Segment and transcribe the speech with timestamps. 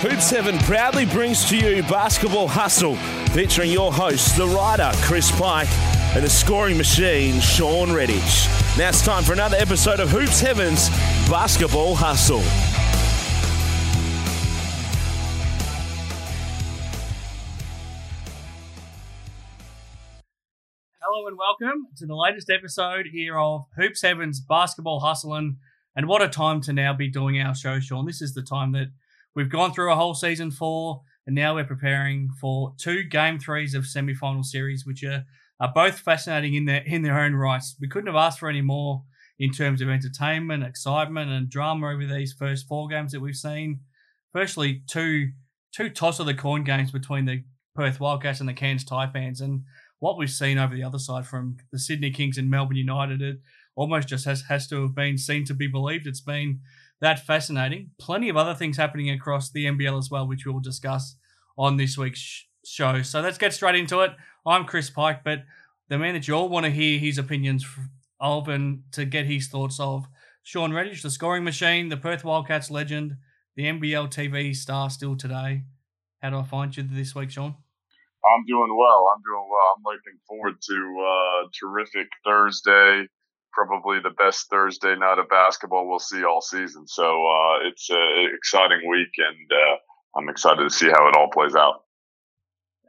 [0.00, 2.94] Hoops Heaven proudly brings to you Basketball Hustle,
[3.32, 5.66] featuring your hosts, the writer Chris Pike
[6.14, 8.46] and the scoring machine Sean Redhage.
[8.78, 10.88] Now it's time for another episode of Hoops Heaven's
[11.28, 12.42] Basketball Hustle.
[21.02, 25.56] Hello and welcome to the latest episode here of Hoops Heaven's Basketball Hustling.
[25.96, 28.06] And what a time to now be doing our show, Sean.
[28.06, 28.92] This is the time that
[29.38, 33.72] we've gone through a whole season four, and now we're preparing for two game threes
[33.72, 35.24] of semi-final series, which are,
[35.60, 37.76] are both fascinating in their in their own rights.
[37.80, 39.04] We couldn't have asked for any more
[39.38, 43.80] in terms of entertainment, excitement, and drama over these first four games that we've seen.
[44.32, 45.28] Firstly, two
[45.72, 47.44] two toss of the coin games between the
[47.76, 49.62] Perth Wildcats and the Cairns Taipans, and
[50.00, 53.36] what we've seen over the other side from the Sydney Kings and Melbourne United, it
[53.76, 56.08] almost just has, has to have been seen to be believed.
[56.08, 56.60] It's been
[57.00, 57.90] that fascinating.
[57.98, 61.16] Plenty of other things happening across the NBL as well, which we'll discuss
[61.56, 63.02] on this week's sh- show.
[63.02, 64.12] So let's get straight into it.
[64.46, 65.44] I'm Chris Pike, but
[65.88, 67.66] the man that you all want to hear his opinions
[68.20, 70.06] of and to get his thoughts of,
[70.42, 73.16] Sean Redhage, the scoring machine, the Perth Wildcats legend,
[73.56, 75.64] the NBL TV star still today.
[76.22, 77.54] How do I find you this week, Sean?
[78.24, 79.12] I'm doing well.
[79.14, 79.74] I'm doing well.
[79.76, 83.08] I'm looking forward to uh, terrific Thursday.
[83.52, 86.86] Probably the best Thursday night of basketball we'll see all season.
[86.86, 91.28] So uh, it's an exciting week, and uh, I'm excited to see how it all
[91.32, 91.84] plays out.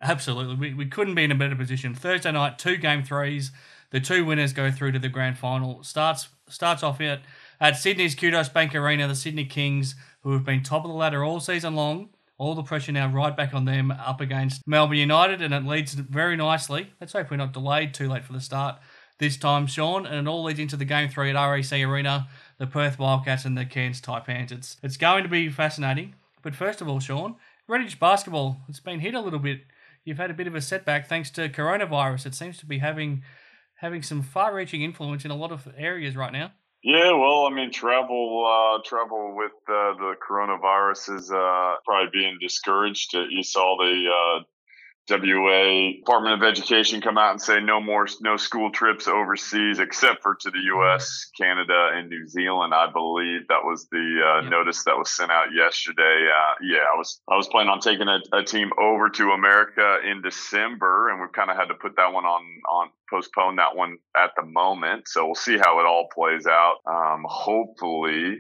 [0.02, 0.56] Absolutely.
[0.56, 1.94] We, we couldn't be in a better position.
[1.94, 3.52] Thursday night, two game threes.
[3.92, 5.84] The two winners go through to the grand final.
[5.84, 7.22] Starts starts off at,
[7.60, 11.24] at Sydney's Kudos Bank Arena, the Sydney Kings, who have been top of the ladder
[11.24, 12.10] all season long.
[12.38, 15.94] All the pressure now right back on them up against Melbourne United, and it leads
[15.94, 16.94] very nicely.
[17.02, 18.78] Let's hope we're not delayed too late for the start
[19.20, 20.06] this time, Sean.
[20.06, 23.58] And it all leads into the game three at RAC Arena, the Perth Wildcats and
[23.58, 24.52] the Cairns Taipans.
[24.52, 26.16] It's, it's going to be fascinating.
[26.42, 27.36] But first of all, Sean,
[27.70, 29.62] Redhage basketball, it's been hit a little bit.
[30.04, 32.26] You've had a bit of a setback thanks to coronavirus.
[32.26, 33.24] It seems to be having
[33.76, 36.52] having some far-reaching influence in a lot of areas right now.
[36.84, 42.38] Yeah, well, I mean, travel, uh, travel with uh, the coronavirus is uh, probably being
[42.42, 43.14] discouraged.
[43.14, 44.44] You saw the uh,
[45.10, 50.22] WA Department of Education come out and say no more, no school trips overseas except
[50.22, 52.74] for to the U.S., Canada, and New Zealand.
[52.74, 54.50] I believe that was the uh, yeah.
[54.50, 56.30] notice that was sent out yesterday.
[56.30, 59.98] Uh, yeah, I was, I was planning on taking a, a team over to America
[60.10, 63.76] in December, and we've kind of had to put that one on, on postpone that
[63.76, 65.08] one at the moment.
[65.08, 66.78] So we'll see how it all plays out.
[66.86, 68.38] Um, hopefully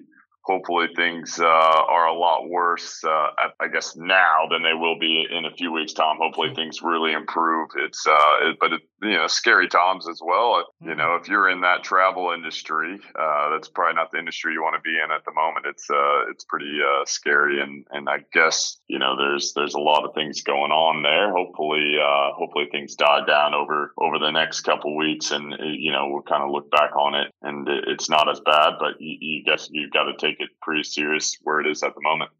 [0.49, 3.27] hopefully things uh, are a lot worse, uh,
[3.59, 6.17] I guess now than they will be in a few weeks' time.
[6.19, 7.69] Hopefully things really improve.
[7.77, 10.65] It's, uh, it, but it, you know, scary times as well.
[10.81, 14.63] You know, if you're in that travel industry, uh, that's probably not the industry you
[14.63, 15.67] want to be in at the moment.
[15.67, 19.79] It's, uh, it's pretty uh, scary, and and I guess you know there's there's a
[19.79, 21.31] lot of things going on there.
[21.31, 26.23] Hopefully, hopefully things die down over over the next couple weeks, and you know we'll
[26.23, 28.73] kind of look back on it, and it's not as bad.
[28.79, 31.95] But you, you guess you've got to take it pretty serious where it is at
[31.95, 32.31] the moment.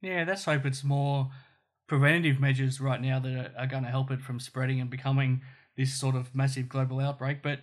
[0.00, 1.30] Yeah, let's hope it's more
[1.88, 5.42] preventative measures right now that are, going to help it from spreading and becoming
[5.76, 7.42] this sort of massive global outbreak.
[7.42, 7.60] But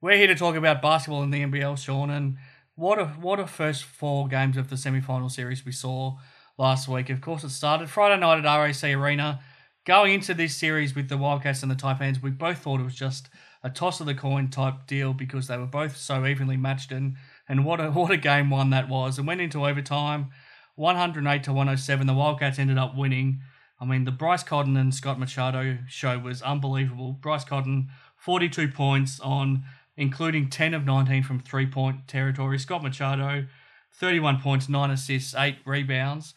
[0.00, 2.38] we're here to talk about basketball in the NBL, Sean, and
[2.74, 6.16] what a what a first four games of the semi-final series we saw
[6.58, 7.10] last week.
[7.10, 9.40] Of course, it started Friday night at RAC Arena.
[9.84, 12.94] Going into this series with the Wildcats and the Taipans, we both thought it was
[12.94, 13.28] just
[13.62, 17.16] a toss of the coin type deal because they were both so evenly matched and
[17.48, 19.18] and what a what a game one that was.
[19.18, 20.30] And went into overtime,
[20.76, 22.06] 108 to 107.
[22.06, 23.40] The Wildcats ended up winning.
[23.80, 27.12] I mean, the Bryce Cotton and Scott Machado show was unbelievable.
[27.12, 29.64] Bryce Cotton, 42 points on,
[29.96, 32.58] including 10 of 19 from three point territory.
[32.58, 33.46] Scott Machado,
[33.92, 36.34] 31 points, 9 assists, 8 rebounds.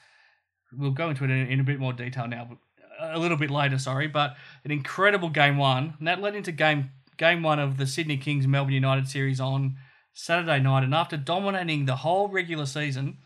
[0.78, 2.58] We'll go into it in, in a bit more detail now, but
[3.02, 4.08] uh, a little bit later, sorry.
[4.08, 5.96] But an incredible game one.
[5.98, 9.76] And that led into game game one of the Sydney Kings Melbourne United series on
[10.20, 10.84] Saturday night.
[10.84, 13.20] And after dominating the whole regular season,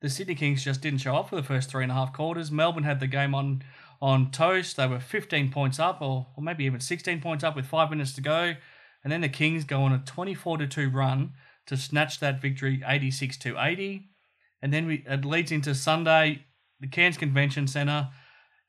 [0.00, 2.52] the Sydney Kings just didn't show up for the first three and a half quarters.
[2.52, 3.62] Melbourne had the game on
[4.00, 4.76] on toast.
[4.76, 8.12] They were 15 points up, or, or maybe even 16 points up with five minutes
[8.12, 8.54] to go.
[9.02, 11.32] And then the Kings go on a 24 to 2 run
[11.66, 14.08] to snatch that victory 86 to 80.
[14.62, 16.44] And then we, it leads into Sunday,
[16.78, 18.10] the Cairns Convention Centre.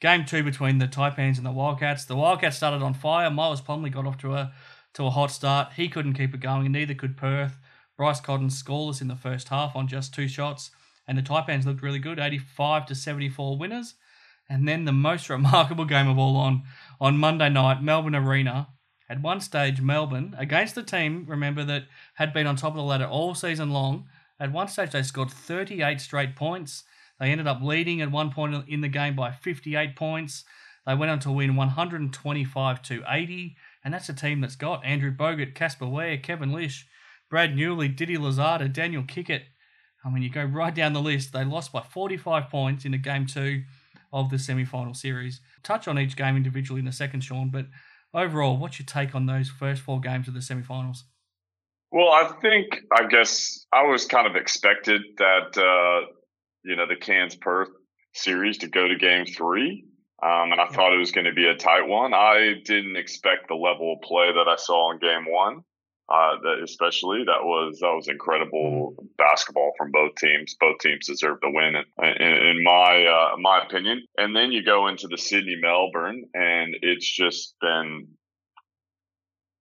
[0.02, 2.06] Game two between the Taipans and the Wildcats.
[2.06, 3.30] The Wildcats started on fire.
[3.30, 4.54] Miles Plumlee got off to a
[4.94, 5.74] to a hot start.
[5.76, 7.58] He couldn't keep it going, neither could Perth.
[7.98, 10.72] Bryce Cotton scoreless in the first half on just two shots,
[11.08, 13.96] and the Taipans looked really good, 85 to 74 winners.
[14.50, 16.64] And then the most remarkable game of all on
[17.00, 18.70] on Monday night, Melbourne Arena.
[19.10, 21.86] At one stage, Melbourne, against the team, remember, that
[22.16, 24.08] had been on top of the ladder all season long,
[24.40, 26.84] at one stage they scored 38 straight points.
[27.20, 30.46] They ended up leading at one point in the game by 58 points.
[30.86, 35.16] They went on to win 125 to 80, and that's a team that's got Andrew
[35.16, 36.86] Bogut, Casper Ware, Kevin Lisch,
[37.30, 39.44] Brad Newley, Didi Louzada, Daniel Kickert.
[40.04, 41.34] I mean, you go right down the list.
[41.34, 43.64] They lost by 45 points in a game two
[44.12, 45.42] of the semi-final series.
[45.64, 47.66] Touch on each game individually in a second, Sean, but
[48.14, 51.04] overall, what's your take on those first four games of the semi-finals?
[51.92, 56.08] Well, I think I guess I was kind of expected that uh,
[56.64, 57.70] you know the Cairns Perth
[58.14, 59.86] series to go to Game Three,
[60.22, 62.14] um, and I thought it was going to be a tight one.
[62.14, 65.64] I didn't expect the level of play that I saw in Game One.
[66.12, 69.06] Uh, that especially that was that was incredible mm-hmm.
[69.20, 70.56] basketball from both teams.
[70.60, 74.04] Both teams deserved the win, in, in, in my uh, my opinion.
[74.18, 78.08] And then you go into the Sydney Melbourne, and it's just been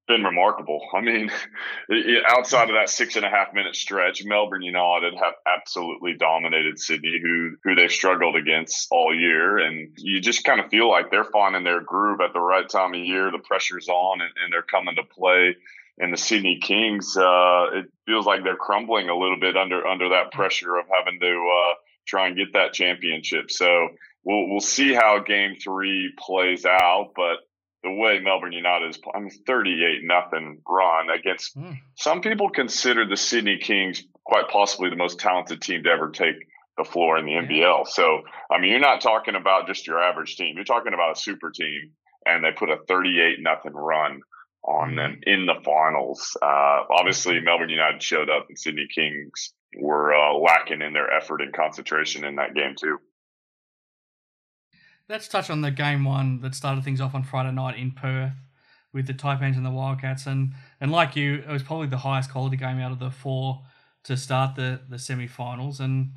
[0.08, 0.80] been remarkable.
[0.92, 1.30] I mean,
[2.28, 7.20] outside of that six and a half minute stretch, Melbourne United have absolutely dominated Sydney,
[7.22, 11.24] who who they've struggled against all year, and you just kind of feel like they're
[11.24, 13.30] finding their groove at the right time of year.
[13.30, 15.54] The pressure's on, and, and they're coming to play.
[16.00, 20.08] And the Sydney Kings, uh, it feels like they're crumbling a little bit under under
[20.10, 21.74] that pressure of having to uh,
[22.06, 23.50] try and get that championship.
[23.50, 23.88] So
[24.24, 27.47] we'll we'll see how Game Three plays out, but
[27.82, 31.78] the way Melbourne United is playing, 38 nothing run against mm.
[31.96, 36.36] some people consider the Sydney Kings quite possibly the most talented team to ever take
[36.76, 37.86] the floor in the NBL.
[37.88, 40.54] So, I mean, you're not talking about just your average team.
[40.54, 41.92] You're talking about a super team,
[42.26, 44.20] and they put a 38 nothing run
[44.64, 45.30] on them hmm.
[45.30, 46.36] in the finals.
[46.40, 51.42] Uh, obviously, Melbourne United showed up, and Sydney Kings were uh, lacking in their effort
[51.42, 52.98] and concentration in that game too
[55.08, 58.32] let's touch on the game one that started things off on Friday night in Perth
[58.92, 60.26] with the Taipans and the Wildcats.
[60.26, 63.62] And, and like you, it was probably the highest quality game out of the four
[64.04, 65.80] to start the, the semi finals.
[65.80, 66.12] And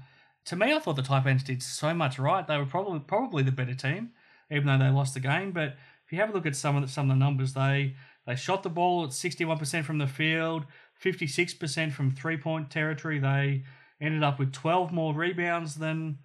[0.45, 2.45] to me, I thought the Taipans did so much right.
[2.45, 4.11] They were probably probably the better team,
[4.49, 5.51] even though they lost the game.
[5.51, 7.95] But if you have a look at some of the, some of the numbers, they
[8.25, 10.65] they shot the ball at 61% from the field,
[11.03, 13.19] 56% from three point territory.
[13.19, 13.63] They
[13.99, 16.19] ended up with 12 more rebounds than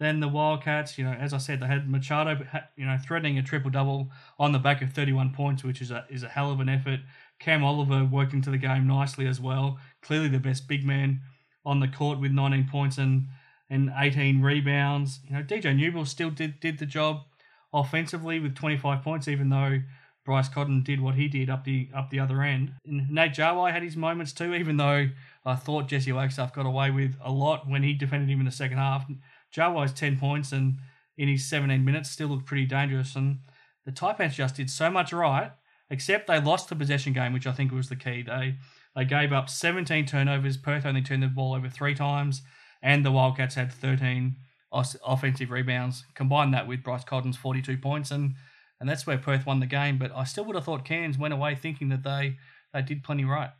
[0.00, 2.42] then the Wildcats, you know, as I said, they had Machado,
[2.74, 6.06] you know, threatening a triple double on the back of 31 points, which is a
[6.08, 7.00] is a hell of an effort.
[7.38, 9.78] Cam Oliver working to the game nicely as well.
[10.00, 11.20] Clearly the best big man
[11.66, 13.28] on the court with 19 points and
[13.68, 15.20] and 18 rebounds.
[15.28, 17.24] You know, DJ Newbill still did did the job
[17.72, 19.80] offensively with 25 points, even though
[20.24, 22.72] Bryce Cotton did what he did up the up the other end.
[22.86, 25.10] And Nate Jawai had his moments too, even though
[25.44, 28.52] I thought Jesse Wagstaff got away with a lot when he defended him in the
[28.52, 29.06] second half.
[29.50, 30.78] Jawai's 10 points and
[31.16, 33.14] in his 17 minutes still looked pretty dangerous.
[33.16, 33.40] And
[33.84, 35.52] the Taipans just did so much right,
[35.90, 38.22] except they lost the possession game, which I think was the key.
[38.22, 38.56] They
[38.96, 40.56] they gave up 17 turnovers.
[40.56, 42.42] Perth only turned the ball over three times,
[42.82, 44.36] and the Wildcats had 13
[44.72, 46.04] offensive rebounds.
[46.14, 48.34] Combine that with Bryce Cotton's 42 points, and
[48.80, 49.98] and that's where Perth won the game.
[49.98, 52.38] But I still would have thought Cairns went away thinking that they
[52.72, 53.50] they did plenty right.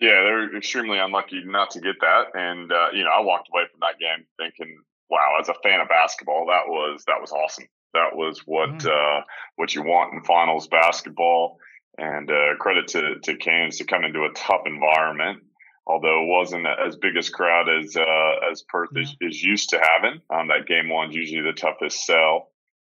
[0.00, 3.64] Yeah, they're extremely unlucky not to get that, and uh, you know I walked away
[3.70, 4.78] from that game thinking
[5.10, 7.66] wow, as a fan of basketball, that was that was awesome.
[7.94, 8.86] That was what mm.
[8.86, 9.22] uh,
[9.56, 11.58] what you want in finals basketball.
[11.96, 15.42] And uh, credit to to Cairns to come into a tough environment,
[15.86, 19.80] although it wasn't as big a crowd as uh, as Perth is, is used to
[19.80, 20.20] having.
[20.30, 22.50] Um, that game one's usually the toughest sell.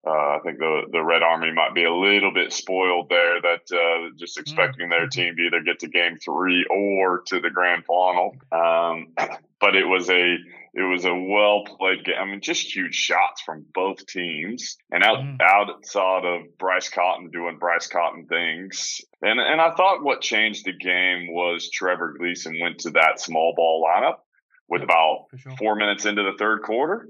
[0.05, 3.39] Uh, I think the the Red Army might be a little bit spoiled there.
[3.39, 4.41] That uh, just mm.
[4.41, 8.36] expecting their team to either get to Game Three or to the Grand Final.
[8.51, 9.13] Um,
[9.60, 10.38] but it was a
[10.74, 12.15] it was a well played game.
[12.20, 15.38] I mean, just huge shots from both teams, and out mm.
[15.39, 19.01] outside of Bryce Cotton doing Bryce Cotton things.
[19.22, 23.53] And and I thought what changed the game was Trevor Gleeson went to that small
[23.55, 24.20] ball lineup
[24.67, 25.55] with about sure.
[25.58, 27.08] four minutes into the third quarter.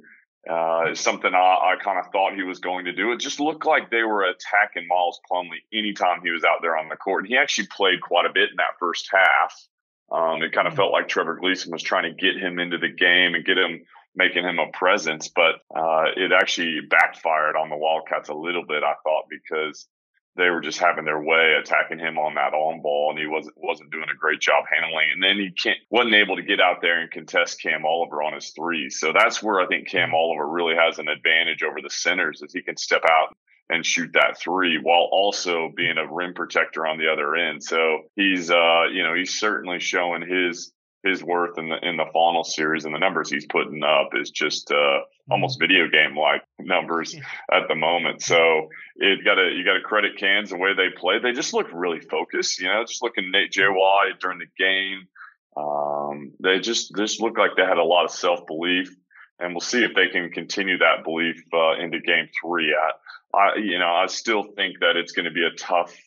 [0.49, 3.11] Uh, something I, I kind of thought he was going to do.
[3.11, 6.89] It just looked like they were attacking Miles Plumlee anytime he was out there on
[6.89, 7.23] the court.
[7.23, 9.53] And he actually played quite a bit in that first half.
[10.11, 12.89] Um, it kind of felt like Trevor Gleeson was trying to get him into the
[12.89, 13.81] game and get him
[14.15, 18.83] making him a presence, but uh, it actually backfired on the Wildcats a little bit,
[18.83, 19.87] I thought, because
[20.35, 23.55] they were just having their way attacking him on that on ball, and he wasn't
[23.57, 25.09] wasn't doing a great job handling.
[25.13, 28.33] And then he can't wasn't able to get out there and contest Cam Oliver on
[28.33, 28.99] his threes.
[28.99, 30.13] So that's where I think Cam.
[30.13, 33.35] Oliver really has an advantage over the centers, is he can step out
[33.69, 37.63] and shoot that three while also being a rim protector on the other end.
[37.63, 40.71] So he's uh you know he's certainly showing his
[41.03, 44.29] his worth in the in the final series and the numbers he's putting up is
[44.29, 45.67] just uh almost mm-hmm.
[45.67, 47.15] video game like numbers
[47.51, 48.21] at the moment.
[48.21, 51.19] So it got to you got to credit Cairns the way they play.
[51.19, 52.59] They just look really focused.
[52.59, 55.07] You know, just looking Nate Jawai during the game.
[55.57, 58.95] Um, they just just looked like they had a lot of self belief
[59.41, 62.69] and we'll see if they can continue that belief uh, into Game Three.
[62.69, 62.95] At
[63.33, 65.97] I, you know, I still think that it's going to be a tough,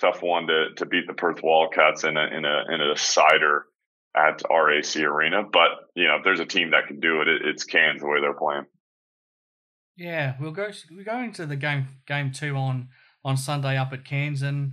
[0.00, 3.66] tough one to to beat the Perth Wildcats in a in a in a cider
[4.16, 5.42] at RAC Arena.
[5.42, 8.08] But you know, if there's a team that can do it, it it's Cairns the
[8.08, 8.66] way they're playing.
[9.96, 10.70] Yeah, we'll go.
[10.90, 12.88] We're going to the game game two on
[13.24, 14.72] on Sunday up at Cairns, and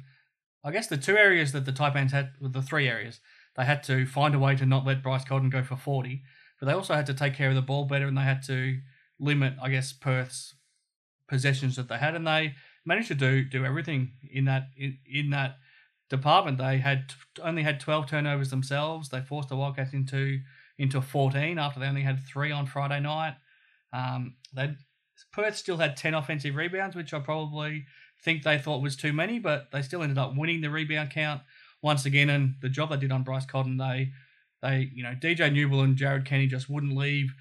[0.63, 3.19] I guess the two areas that the Taipans had, the three areas,
[3.55, 6.23] they had to find a way to not let Bryce Cotton go for forty,
[6.59, 8.79] but they also had to take care of the ball better, and they had to
[9.19, 10.55] limit, I guess, Perth's
[11.27, 15.29] possessions that they had, and they managed to do do everything in that in, in
[15.29, 15.55] that
[16.15, 16.58] department.
[16.58, 19.10] They had only had twelve turnovers themselves.
[19.10, 20.39] They forced the Wildcats into
[20.77, 23.36] into fourteen after they only had three on Friday night.
[23.91, 24.75] Um, they
[25.32, 27.86] Perth still had 10 offensive rebounds, which I probably
[28.24, 31.41] think they thought was too many, but they still ended up winning the rebound count
[31.82, 32.29] once again.
[32.29, 34.12] And the job they did on Bryce Cotton, they,
[34.62, 37.34] they, you know, DJ Newbill and Jarrod Kenny just wouldn't leave,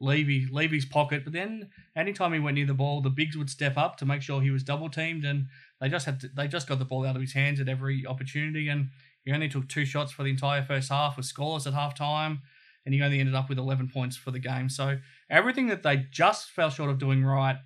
[0.00, 1.24] leave his pocket.
[1.24, 4.22] But then anytime he went near the ball, the bigs would step up to make
[4.22, 5.46] sure he was double teamed, and
[5.82, 8.06] they just had to, they just got the ball out of his hands at every
[8.06, 8.68] opportunity.
[8.68, 8.88] And
[9.24, 12.40] he only took two shots for the entire first half, was scoreless at half time
[12.84, 14.68] and he only ended up with 11 points for the game.
[14.68, 14.98] So
[15.30, 17.58] everything that they just fell short of doing right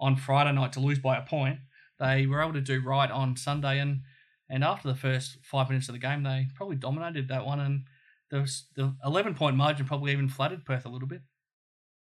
[0.00, 1.58] on Friday night to lose by a point,
[1.98, 3.78] they were able to do right on Sunday.
[3.78, 4.02] And
[4.48, 7.60] and after the first five minutes of the game, they probably dominated that one.
[7.60, 7.84] And
[8.30, 11.22] the the 11 point margin probably even flattered Perth a little bit.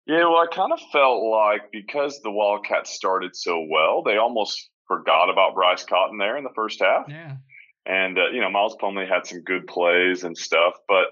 [0.08, 4.70] Yeah, well, I kind of felt like because the Wildcats started so well, they almost
[4.88, 7.06] forgot about Bryce Cotton there in the first half.
[7.08, 7.38] Yeah.
[7.86, 11.08] And, uh, you know, Miles Plumlee had some good plays and stuff, but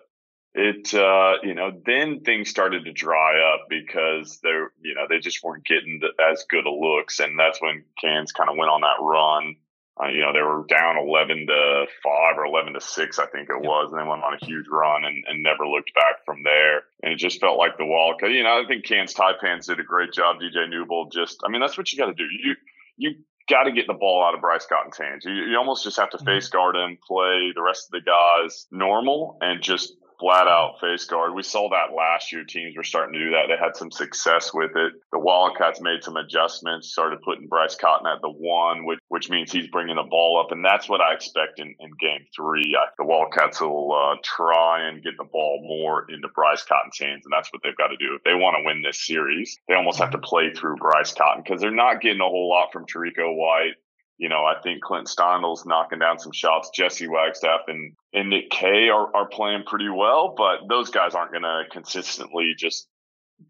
[0.55, 5.17] it uh, you know then things started to dry up because they're, you know they
[5.17, 7.19] just weren't getting the, as good a looks.
[7.19, 9.55] And that's when Cairns kind of went on that run.
[10.01, 13.47] Uh, you know they were down 11 to 5 or 11 to 6 i think
[13.47, 16.41] it was and they went on a huge run and, and never looked back from
[16.41, 16.81] there.
[17.03, 19.79] And it just felt like the wall cuz you know i think Cairns taipans did
[19.79, 20.37] a great job.
[20.39, 22.25] Dj Newbill just i mean that's what you got to do.
[22.25, 22.55] You
[22.97, 23.15] you
[23.49, 25.25] got to get the ball out of Bryce Cotton's hands.
[25.25, 26.25] You, you almost just have to mm-hmm.
[26.25, 31.05] face guard him, play the rest of the guys normal, and just flat out face
[31.05, 31.33] guard.
[31.33, 32.43] We saw that last year.
[32.43, 33.47] Teams were starting to do that.
[33.47, 34.93] They had some success with it.
[35.11, 39.51] The Wildcats made some adjustments, started putting Bryce Cotton at the one, which, which means
[39.51, 40.51] he's bringing the ball up.
[40.51, 42.75] And that's what I expect in, in game three.
[42.79, 47.25] I, the Wildcats will uh, try and get the ball more into Bryce Cotton's hands.
[47.25, 48.15] And that's what they've got to do.
[48.15, 51.43] If they want to win this series, they almost have to play through Bryce Cotton
[51.43, 53.75] because they're not getting a whole lot from Terrico White
[54.17, 56.69] you know, I think Clint Steindl's knocking down some shots.
[56.73, 61.31] Jesse Wagstaff and, and Nick Kay are, are playing pretty well, but those guys aren't
[61.31, 62.87] going to consistently just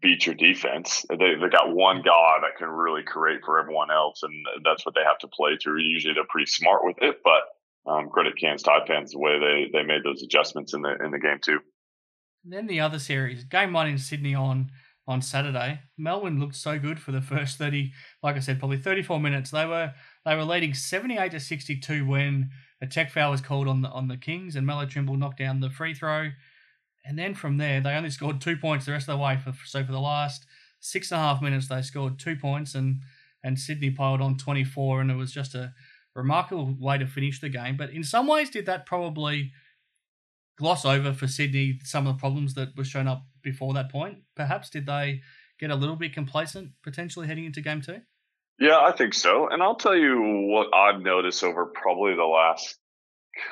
[0.00, 1.04] beat your defense.
[1.08, 4.32] They, they got one guy that can really create for everyone else, and
[4.64, 5.80] that's what they have to play through.
[5.80, 9.84] Usually they're pretty smart with it, but um, credit Cairns Taipans the way they, they
[9.84, 11.60] made those adjustments in the in the game too.
[12.44, 14.70] then the other series, game one in Sydney on
[15.06, 17.92] on Saturday, Melbourne looked so good for the first thirty,
[18.22, 19.50] like I said, probably thirty four minutes.
[19.50, 19.92] They were
[20.24, 24.08] they were leading 78 to 62 when a tech foul was called on the on
[24.08, 26.30] the Kings and Melo Trimble knocked down the free throw.
[27.04, 29.36] And then from there, they only scored two points the rest of the way.
[29.36, 30.46] For, so for the last
[30.80, 33.00] six and a half minutes, they scored two points and,
[33.42, 35.02] and Sydney piled on 24.
[35.02, 35.74] And it was just a
[36.14, 37.76] remarkable way to finish the game.
[37.76, 39.52] But in some ways, did that probably
[40.56, 44.18] gloss over for Sydney some of the problems that were shown up before that point?
[44.36, 45.22] Perhaps did they
[45.58, 48.00] get a little bit complacent potentially heading into game two?
[48.58, 49.48] Yeah, I think so.
[49.48, 52.78] And I'll tell you what I've noticed over probably the last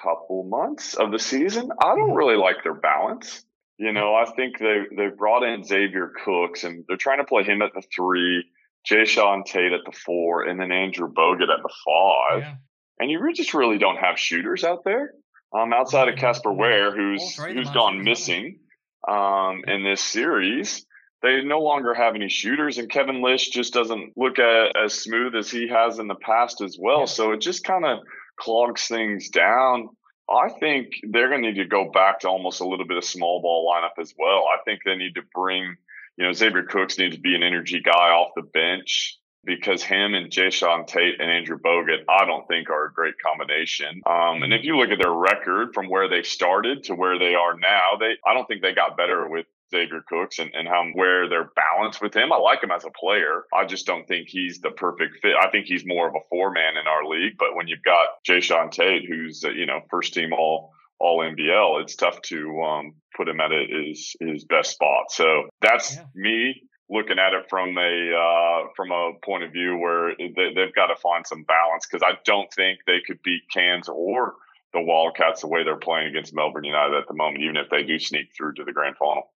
[0.02, 1.70] couple months of the season.
[1.80, 2.16] I don't mm-hmm.
[2.16, 3.44] really like their balance.
[3.78, 7.42] You know, I think they they brought in Xavier Cooks and they're trying to play
[7.42, 8.44] him at the three,
[8.88, 12.42] Jae'Sean Tate at the four, and then Andrew Bogut at the five.
[12.42, 12.54] Yeah.
[13.00, 15.14] And you just really don't have shooters out there.
[15.54, 18.60] Um, outside of Casper Ware, who's who's gone missing
[19.06, 20.86] um, in this series
[21.22, 25.36] they no longer have any shooters, and Kevin Lisch just doesn't look at, as smooth
[25.36, 27.06] as he has in the past as well.
[27.06, 28.00] So it just kind of
[28.36, 29.88] clogs things down.
[30.28, 33.04] I think they're going to need to go back to almost a little bit of
[33.04, 34.44] small ball lineup as well.
[34.52, 35.76] I think they need to bring,
[36.16, 40.14] you know, Xavier Cooks needs to be an energy guy off the bench because him
[40.14, 44.02] and Jae'Sean Tate and Andrew Bogut, I don't think are a great combination.
[44.06, 47.34] Um, and if you look at their record from where they started to where they
[47.34, 50.84] are now, they I don't think they got better with Xavier Cooks and, and how
[50.94, 52.32] where they're balanced with him.
[52.32, 53.44] I like him as a player.
[53.52, 55.34] I just don't think he's the perfect fit.
[55.40, 57.34] I think he's more of a four man in our league.
[57.38, 61.82] But when you've got Jae'Sean Tate, who's uh, you know first team all all NBL,
[61.82, 65.10] it's tough to um, put him at his his best spot.
[65.10, 66.04] So that's yeah.
[66.14, 70.74] me looking at it from a uh, from a point of view where they, they've
[70.74, 74.34] got to find some balance because I don't think they could beat Cairns or
[74.72, 77.82] the Wildcats the way they're playing against Melbourne United at the moment, even if they
[77.82, 79.32] do sneak through to the grand final.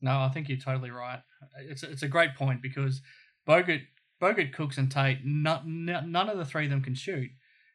[0.00, 1.20] No, I think you're totally right.
[1.60, 3.00] It's a, it's a great point because
[3.48, 3.82] Bogut,
[4.20, 7.30] Bogut, Cooks, and Tate, not, none of the three of them can shoot.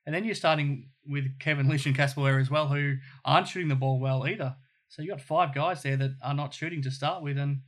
[0.05, 2.95] And then you're starting with Kevin Lisch and Casper Ware as well, who
[3.25, 4.55] aren't shooting the ball well either.
[4.87, 7.61] So you've got five guys there that are not shooting to start with, and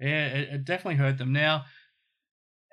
[0.00, 1.32] yeah, it, it definitely hurt them.
[1.32, 1.64] Now,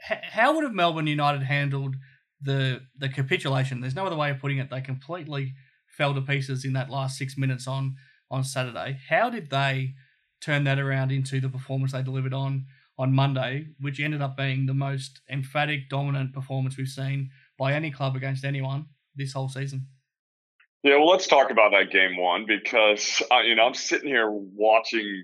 [0.10, 1.96] h- how would have Melbourne United handled
[2.42, 3.82] the the capitulation?
[3.82, 4.70] There's no other way of putting it.
[4.70, 5.54] They completely
[5.88, 7.96] fell to pieces in that last six minutes on
[8.30, 9.00] on Saturday.
[9.10, 9.94] How did they
[10.42, 12.66] turn that around into the performance they delivered on
[12.98, 17.92] on Monday, which ended up being the most emphatic, dominant performance we've seen by any
[17.92, 19.88] club against anyone this whole season.
[20.84, 24.30] Yeah, well, let's talk about that game one because uh, you know I'm sitting here
[24.30, 25.24] watching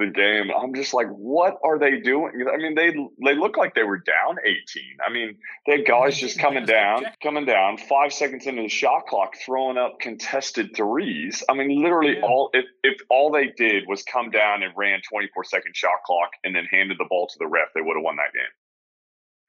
[0.00, 0.50] the game.
[0.50, 2.32] I'm just like, what are they doing?
[2.52, 2.90] I mean, they
[3.24, 4.82] they look like they were down 18.
[5.06, 7.78] I mean, they had guys just coming down, coming down.
[7.78, 11.44] Five seconds into the shot clock, throwing up contested threes.
[11.48, 12.26] I mean, literally yeah.
[12.26, 16.30] all if if all they did was come down and ran 24 second shot clock
[16.42, 18.50] and then handed the ball to the ref, they would have won that game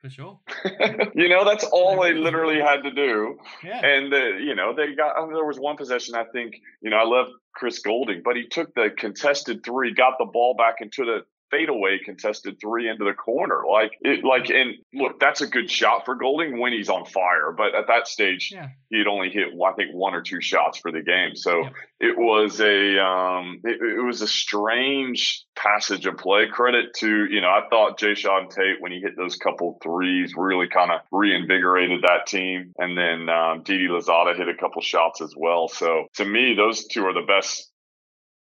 [0.01, 0.39] for sure.
[1.15, 3.37] you know, that's all they literally had to do.
[3.63, 3.85] Yeah.
[3.85, 6.89] And, uh, you know, they got, I mean, there was one possession, I think, you
[6.89, 10.75] know, I love Chris Goulding, but he took the contested three, got the ball back
[10.81, 13.61] into the fadeaway contested three into the corner.
[13.69, 17.53] Like it, like, and look, that's a good shot for Goulding when he's on fire.
[17.55, 18.69] But at that stage, yeah.
[18.89, 21.35] he'd only hit, I think, one or two shots for the game.
[21.35, 21.69] So yeah.
[21.99, 26.47] it was a, um, it, it, was a strange passage of play.
[26.51, 30.67] Credit to, you know, I thought Jae'Sean Tate when he hit those couple threes really
[30.67, 32.73] kind of reinvigorated that team.
[32.77, 35.67] And then um, Didi Louzada hit a couple shots as well.
[35.67, 37.70] So to me, those two are the best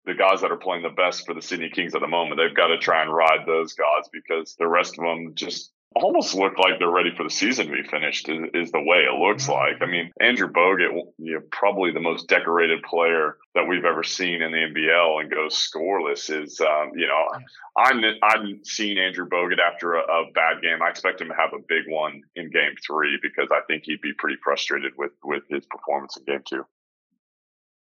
[0.06, 2.40] the guys that are playing the best for the Sydney Kings at the moment.
[2.40, 6.36] They've got to try and ride those guys because the rest of them just almost
[6.36, 9.18] look like they're ready for the season to be finished is, is the way it
[9.18, 9.76] looks like.
[9.82, 14.42] I mean, Andrew Bogut, you know, probably the most decorated player that we've ever seen
[14.42, 17.40] in the NBL and goes scoreless is, um, you know,
[17.78, 20.82] I'm, I'm seeing Andrew Bogut after a, a, bad game.
[20.82, 24.02] I expect him to have a big one in game three because I think he'd
[24.02, 26.66] be pretty frustrated with, with his performance in game two.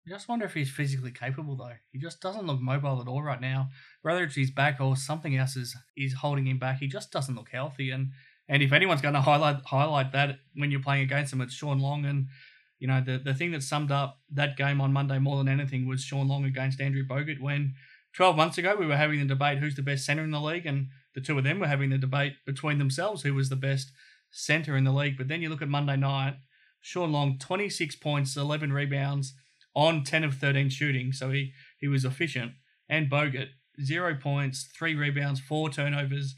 [0.05, 1.73] I just wonder if he's physically capable though.
[1.91, 3.69] He just doesn't look mobile at all right now.
[4.01, 6.79] Whether it's his back or something else is is holding him back.
[6.79, 7.91] He just doesn't look healthy.
[7.91, 8.11] And
[8.47, 11.79] and if anyone's going to highlight highlight that when you're playing against him, it's Shawn
[11.79, 12.05] Long.
[12.05, 12.27] And
[12.79, 15.87] you know the the thing that summed up that game on Monday more than anything
[15.87, 17.41] was Shawn Long against Andrew Bogut.
[17.41, 17.75] When
[18.13, 20.65] 12 months ago we were having the debate who's the best center in the league,
[20.65, 23.91] and the two of them were having the debate between themselves who was the best
[24.31, 25.17] center in the league.
[25.17, 26.37] But then you look at Monday night,
[26.81, 29.33] Shawn Long 26 points, 11 rebounds
[29.75, 32.53] on 10 of 13 shooting, so he, he was efficient.
[32.89, 33.49] And Bogut,
[33.81, 36.35] zero points, three rebounds, four turnovers,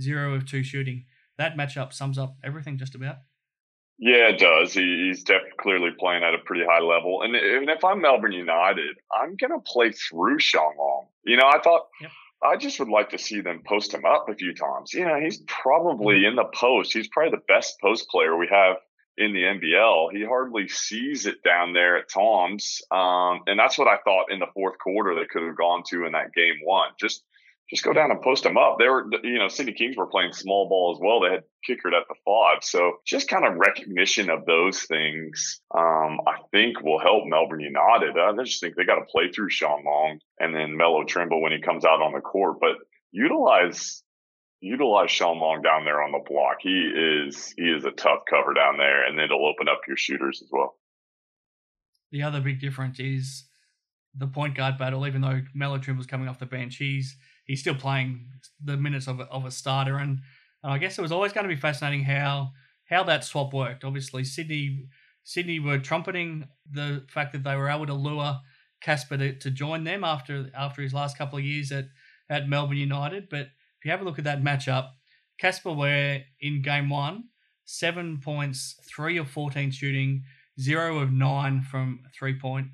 [0.00, 1.04] zero of two shooting.
[1.38, 3.16] That matchup sums up everything just about.
[3.98, 4.72] Yeah, it does.
[4.72, 7.22] He, he's definitely clearly playing at a pretty high level.
[7.22, 11.06] And, and if I'm Melbourne United, I'm going to play through Shawn Long.
[11.24, 11.86] You know, I thought.
[12.00, 12.10] Yep.
[12.44, 14.92] I just would like to see them post him up a few times.
[14.92, 16.30] You know, he's probably mm-hmm.
[16.30, 16.92] in the post.
[16.92, 18.78] He's probably the best post player we have
[19.18, 20.12] in the NBL.
[20.12, 22.80] He hardly sees it down there at Tom's.
[22.90, 26.06] Um, and that's what I thought in the fourth quarter they could have gone to
[26.06, 26.90] in that game one.
[26.98, 27.22] Just
[27.72, 28.76] just go down and post them up.
[28.78, 31.20] They were, you know, Sydney Kings were playing small ball as well.
[31.20, 32.62] They had Kickert at the five.
[32.62, 38.18] So just kind of recognition of those things, um, I think will help Melbourne United.
[38.18, 41.52] I just think they got to play through Shawn Long and then Melo Trimble when
[41.52, 42.76] he comes out on the court, but
[43.10, 44.01] utilize
[44.62, 46.58] utilize Shawn Long down there on the block.
[46.60, 50.40] He is he is a tough cover down there, and it'll open up your shooters
[50.42, 50.76] as well.
[52.12, 53.44] The other big difference is
[54.14, 55.06] the point guard battle.
[55.06, 58.28] Even though Melo was coming off the bench, he's he's still playing
[58.62, 60.20] the minutes of a, of a starter, and,
[60.62, 62.52] and I guess it was always going to be fascinating how
[62.88, 63.84] how that swap worked.
[63.84, 64.86] Obviously, Sydney
[65.24, 68.40] Sydney were trumpeting the fact that they were able to lure
[68.80, 71.86] Casper to, to join them after after his last couple of years at
[72.30, 73.48] at Melbourne United, but
[73.82, 74.90] if you have a look at that matchup,
[75.40, 77.24] Casper Ware in game one,
[77.64, 80.22] seven points, three of 14 shooting,
[80.60, 82.68] zero of nine from three point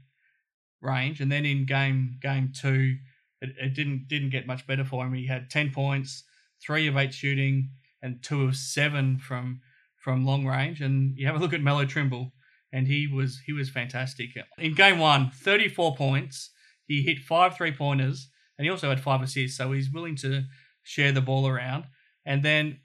[0.83, 1.23] range.
[1.23, 2.97] And then in game game two,
[3.41, 5.15] it, it didn't didn't get much better for him.
[5.15, 6.25] He had 10 points,
[6.63, 7.71] three of eight shooting,
[8.03, 9.63] and two of seven from
[9.97, 10.83] from long range.
[10.83, 12.35] And you have a look at Melo Trimble,
[12.71, 14.29] and he was he was fantastic.
[14.59, 16.51] In game one, 34 points.
[16.85, 19.57] He hit five three pointers, and he also had five assists.
[19.57, 20.45] So he's willing to
[20.89, 21.85] share the ball around.
[22.25, 22.81] And then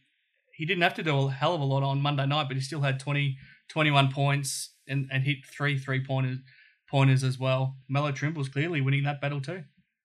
[0.53, 2.61] he didn't have to do a hell of a lot on Monday night, but he
[2.61, 3.37] still had 20,
[3.69, 6.39] 21 points and, and hit three three pointers
[6.89, 7.77] pointers as well.
[7.87, 9.63] Melo Trimble's clearly winning that battle too.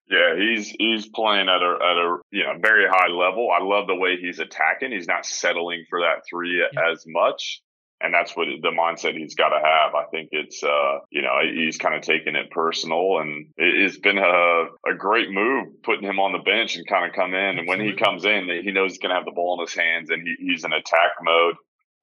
[0.09, 3.51] Yeah, he's he's playing at a at a you know very high level.
[3.51, 4.93] I love the way he's attacking.
[4.93, 6.91] He's not settling for that three yeah.
[6.91, 7.61] as much.
[8.01, 9.95] And that's what the mindset he's got to have.
[9.95, 14.19] I think it's, uh, you know, he's kind of taking it personal, and it's been
[14.19, 17.59] a, a great move putting him on the bench and kind of come in.
[17.59, 19.75] And when he comes in, he knows he's going to have the ball in his
[19.75, 21.57] hands, and he, he's in attack mode,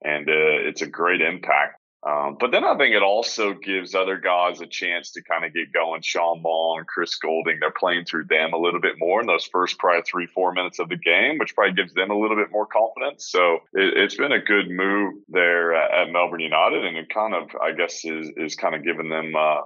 [0.03, 1.79] and uh, it's a great impact.
[2.05, 5.55] Um, but then I think it also gives other guys a chance to kind of
[5.55, 6.03] get going.
[6.03, 9.79] Shawn Long, Chris Goulding, they're playing through them a little bit more in those first
[9.79, 12.67] probably three, four minutes of the game, which probably gives them a little bit more
[12.67, 13.27] confidence.
[13.27, 17.49] So it, has been a good move there at, Melbourne United, and it kind of,
[17.59, 19.61] I guess, is is kind of giving them uh,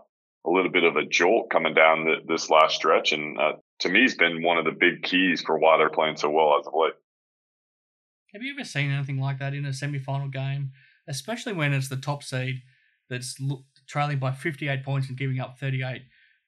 [0.46, 3.12] a little bit of a jolt coming down the, this last stretch.
[3.12, 6.16] And uh, to me, it's been one of the big keys for why they're playing
[6.16, 6.94] so well as of late.
[8.34, 10.72] Have you ever seen anything like that in a semi-final game?
[11.10, 12.62] Especially when it's the top seed
[13.10, 13.36] that's
[13.88, 16.04] trailing by 58 points and giving up 38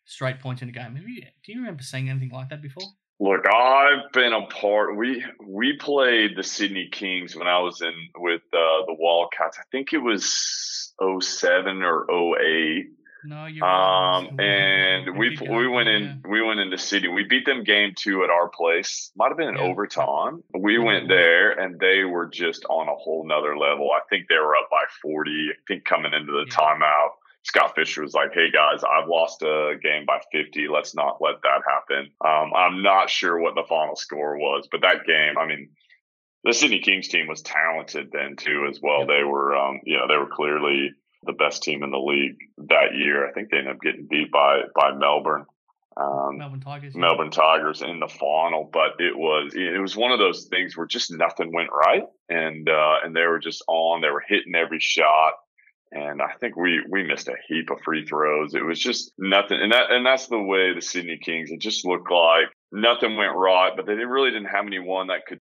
[0.06, 0.96] straight points in a game.
[1.06, 2.84] You, do you remember seeing anything like that before?
[3.20, 4.98] Look, I've been a part.
[4.98, 9.60] We we played the Sydney Kings when I was in with uh, the Wildcats.
[9.60, 12.88] I think it was 07 or 08
[13.24, 17.10] no, you're um, and we we went in we went into Sydney.
[17.10, 19.12] We beat them game two at our place.
[19.16, 19.62] Might have been in yeah.
[19.62, 20.44] overtime.
[20.58, 20.84] We yeah.
[20.84, 23.90] went there and they were just on a whole nother level.
[23.92, 25.50] I think they were up by forty.
[25.52, 26.56] I think coming into the yeah.
[26.56, 27.10] timeout,
[27.44, 30.68] Scott Fisher was like, "Hey guys, I've lost a game by 50.
[30.68, 34.82] Let's not let that happen." Um, I'm not sure what the final score was, but
[34.82, 35.70] that game, I mean,
[36.44, 39.06] the Sydney Kings team was talented then too as well.
[39.06, 40.92] They were, um, you know, they were clearly
[41.24, 43.28] the best team in the league that year.
[43.28, 45.46] I think they ended up getting beat by by Melbourne.
[45.98, 46.96] Um, Melbourne Tigers.
[46.96, 50.88] Melbourne Tigers in the final, but it was it was one of those things where
[50.88, 54.02] just nothing went right, and uh, and they were just on.
[54.02, 55.34] They were hitting every shot,
[55.92, 58.56] and I think we we missed a heap of free throws.
[58.56, 61.52] It was just nothing, and that and that's the way the Sydney Kings.
[61.52, 65.41] It just looked like nothing went right, but they really didn't have anyone that could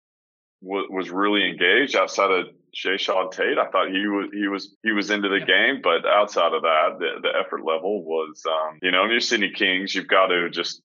[0.62, 3.58] was really engaged outside of Jae'Sean Tate.
[3.58, 5.46] I thought he was he was he was into the yeah.
[5.46, 9.50] game, but outside of that, the, the effort level was um, you know, your Sydney
[9.50, 10.80] Kings, you've got to just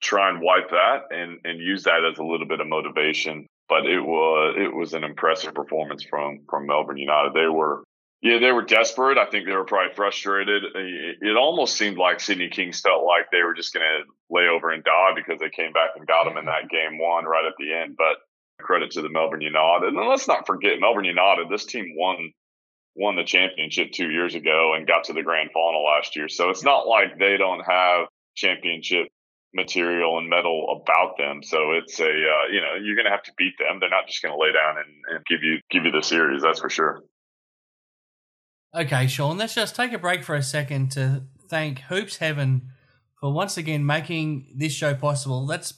[0.00, 3.46] try and wipe that and and use that as a little bit of motivation.
[3.68, 7.32] But it was it was an impressive performance from from Melbourne United.
[7.34, 7.82] They were
[8.22, 9.18] yeah, they were desperate.
[9.18, 10.64] I think they were probably frustrated.
[10.74, 14.48] It, it almost seemed like Sydney Kings felt like they were just going to lay
[14.48, 17.44] over and die because they came back and got them in that game one right
[17.44, 17.96] at the end.
[17.98, 18.24] But
[18.64, 19.88] credit to the Melbourne United.
[19.88, 21.48] And let's not forget Melbourne United.
[21.48, 22.32] This team won
[22.96, 26.28] won the championship two years ago and got to the grand final last year.
[26.28, 29.08] So it's not like they don't have championship
[29.52, 31.42] material and metal about them.
[31.42, 33.78] So it's a uh, you know you're going to have to beat them.
[33.80, 36.42] They're not just going to lay down and, and give you give you the series.
[36.42, 37.02] That's for sure.
[38.74, 39.38] Okay, Sean.
[39.38, 42.70] Let's just take a break for a second to thank Hoops Heaven
[43.20, 45.46] for once again making this show possible.
[45.46, 45.74] Let's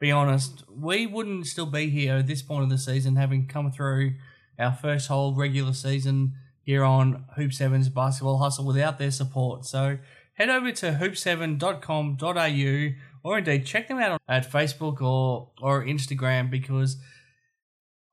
[0.00, 3.70] be honest, we wouldn't still be here at this point of the season, having come
[3.70, 4.14] through
[4.58, 9.66] our first whole regular season here on Hoops Heaven's Basketball Hustle without their support.
[9.66, 9.98] So
[10.34, 16.96] head over to hoopsheaven.com.au or indeed check them out at Facebook or, or Instagram because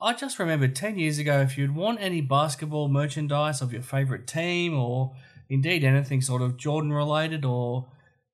[0.01, 4.27] I just remember 10 years ago if you'd want any basketball merchandise of your favorite
[4.27, 5.13] team or
[5.49, 7.87] indeed anything sort of Jordan related or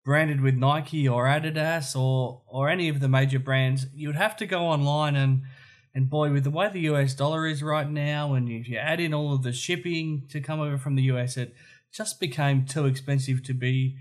[0.08, 4.38] branded with Nike or Adidas or or any of the major brands, you would have
[4.38, 5.42] to go online and
[5.94, 9.02] and boy, with the way the US dollar is right now, and if you add
[9.02, 11.54] in all of the shipping to come over from the US, it
[11.92, 13.98] just became too expensive to be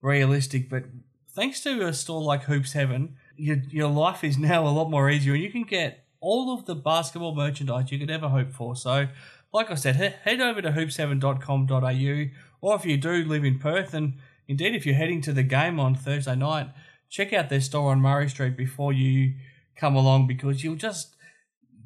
[0.00, 0.70] realistic.
[0.70, 0.84] But
[1.28, 5.10] thanks to a store like Hoops Heaven, your your life is now a lot more
[5.10, 8.76] easier, and you can get all of the basketball merchandise you could ever hope for.
[8.76, 9.08] So,
[9.52, 12.30] like I said, head over to hoopsheaven.com.au,
[12.62, 14.14] or if you do live in Perth and
[14.50, 16.70] Indeed, if you're heading to the game on Thursday night,
[17.08, 19.34] check out their store on Murray Street before you
[19.76, 21.14] come along because you'll just,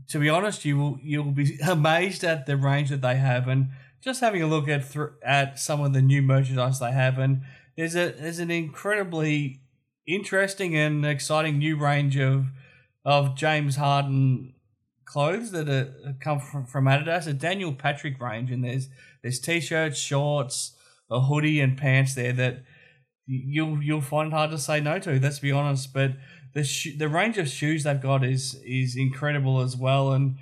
[0.08, 3.48] to be honest, you will you'll be amazed at the range that they have.
[3.48, 3.68] And
[4.00, 7.42] just having a look at th- at some of the new merchandise they have and
[7.76, 9.60] there's a there's an incredibly
[10.06, 12.46] interesting and exciting new range of
[13.04, 14.54] of James Harden
[15.04, 18.88] clothes that are, come from, from Adidas, a Daniel Patrick range, and there's
[19.20, 20.74] there's t-shirts, shorts,
[21.10, 22.62] a hoodie and pants there that
[23.26, 25.18] you'll you'll find hard to say no to.
[25.18, 26.12] Let's be honest, but
[26.52, 30.12] the sh- the range of shoes they've got is is incredible as well.
[30.12, 30.38] And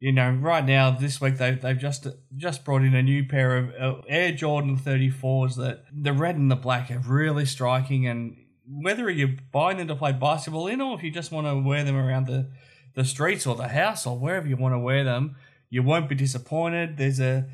[0.00, 3.56] you know, right now this week they they've just just brought in a new pair
[3.56, 8.06] of uh, Air Jordan 34s that the red and the black are really striking.
[8.06, 11.56] And whether you're buying them to play basketball in or if you just want to
[11.56, 12.50] wear them around the
[12.94, 15.36] the streets or the house or wherever you want to wear them,
[15.70, 16.98] you won't be disappointed.
[16.98, 17.46] There's a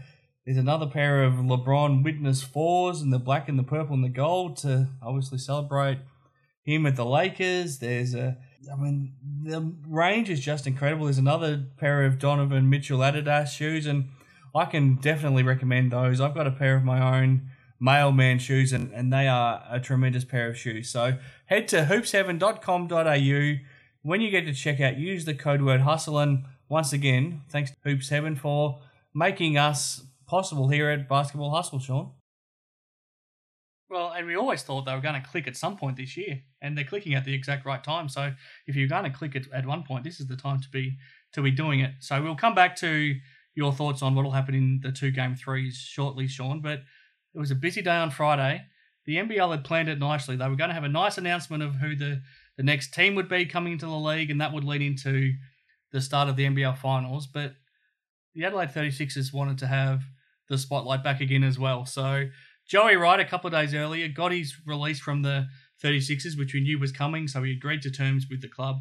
[0.48, 4.08] there's another pair of LeBron Witness fours in the black and the purple and the
[4.08, 5.98] gold to obviously celebrate
[6.62, 7.80] him at the Lakers.
[7.80, 8.38] There's a,
[8.72, 11.04] I mean, the range is just incredible.
[11.04, 14.08] There's another pair of Donovan Mitchell Adidas shoes, and
[14.54, 16.18] I can definitely recommend those.
[16.18, 20.24] I've got a pair of my own mailman shoes, and, and they are a tremendous
[20.24, 20.88] pair of shoes.
[20.88, 23.64] So head to hoopsheaven.com.au.
[24.00, 26.18] When you get to checkout, use the code word hustle.
[26.18, 28.80] And once again, thanks to Hoops Heaven for
[29.12, 32.12] making us possible here at Basketball Hustle, Sean.
[33.90, 36.42] Well, and we always thought they were going to click at some point this year,
[36.60, 38.08] and they're clicking at the exact right time.
[38.08, 38.32] So
[38.66, 40.98] if you're going to click it at one point, this is the time to be
[41.32, 41.92] to be doing it.
[42.00, 43.14] So we'll come back to
[43.54, 46.60] your thoughts on what will happen in the two game threes shortly, Sean.
[46.60, 46.80] But
[47.34, 48.62] it was a busy day on Friday.
[49.06, 50.36] The NBL had planned it nicely.
[50.36, 52.20] They were going to have a nice announcement of who the,
[52.58, 55.32] the next team would be coming into the league, and that would lead into
[55.92, 57.26] the start of the NBL finals.
[57.26, 57.54] But
[58.34, 60.02] the Adelaide 36ers wanted to have
[60.48, 61.84] the spotlight back again as well.
[61.84, 62.26] So
[62.66, 65.46] Joey Wright, a couple of days earlier, got his release from the
[65.82, 67.28] 36ers, which we knew was coming.
[67.28, 68.76] So he agreed to terms with the club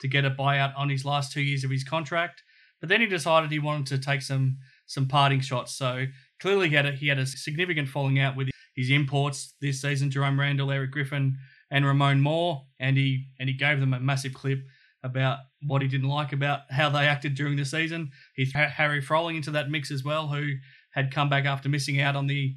[0.00, 2.42] to get a buyout on his last two years of his contract.
[2.80, 5.76] But then he decided he wanted to take some some parting shots.
[5.76, 6.06] So
[6.40, 10.10] clearly he had a, he had a significant falling out with his imports this season:
[10.10, 11.36] Jerome Randle, Eric Griffin,
[11.70, 12.66] and Ramon Moore.
[12.78, 14.60] And he and he gave them a massive clip
[15.02, 18.10] about what he didn't like about how they acted during the season.
[18.34, 20.54] He threw Harry Froling into that mix as well, who
[20.90, 22.54] had come back after missing out on the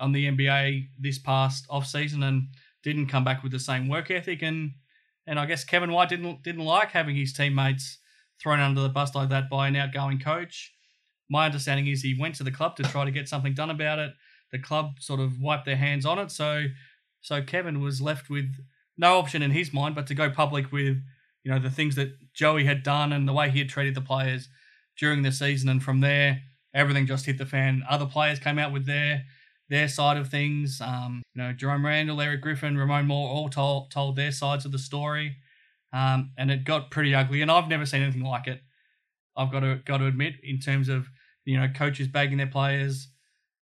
[0.00, 2.48] on the NBA this past off season and
[2.82, 4.72] didn't come back with the same work ethic and
[5.26, 7.98] and I guess Kevin White didn't didn't like having his teammates
[8.42, 10.72] thrown under the bus like that by an outgoing coach.
[11.30, 13.98] My understanding is he went to the club to try to get something done about
[13.98, 14.12] it.
[14.52, 16.66] The club sort of wiped their hands on it, so
[17.20, 18.54] so Kevin was left with
[18.98, 21.02] no option in his mind but to go public with
[21.42, 24.00] you know the things that Joey had done and the way he had treated the
[24.00, 24.48] players
[24.98, 26.42] during the season, and from there
[26.74, 27.82] everything just hit the fan.
[27.88, 29.24] Other players came out with their
[29.68, 30.80] their side of things.
[30.80, 34.72] Um, you know, Jerome Randle, Eric Griffin, Ramon Moore all told told their sides of
[34.72, 35.36] the story,
[35.92, 37.40] um, and it got pretty ugly.
[37.42, 38.60] And I've never seen anything like it.
[39.36, 41.08] I've got to got to admit, in terms of
[41.44, 43.08] you know coaches bagging their players,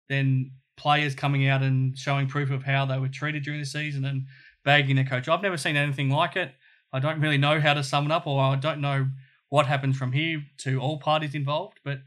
[0.10, 4.06] then players coming out and showing proof of how they were treated during the season
[4.06, 4.28] and
[4.64, 5.28] bagging their coach.
[5.28, 6.52] I've never seen anything like it.
[6.94, 9.08] I don't really know how to sum it up, or I don't know
[9.50, 11.80] what happens from here to all parties involved.
[11.84, 12.00] But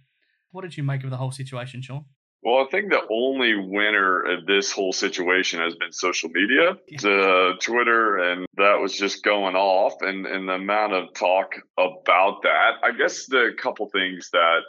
[0.53, 2.05] what did you make of the whole situation, Sean?
[2.43, 6.77] Well, I think the only winner of this whole situation has been social media.
[7.61, 10.01] Twitter, and that was just going off.
[10.01, 14.61] And, and the amount of talk about that, I guess the couple things that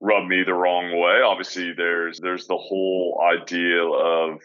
[0.00, 1.20] rub me the wrong way.
[1.22, 4.40] Obviously, there's there's the whole idea of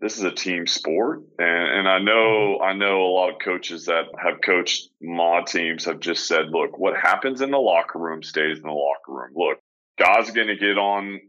[0.00, 2.64] this is a team sport, and, and I know mm-hmm.
[2.64, 6.78] I know a lot of coaches that have coached mod teams have just said, look,
[6.78, 9.32] what happens in the locker room stays in the locker room.
[9.34, 9.58] Look,
[9.98, 11.20] guys are going to get on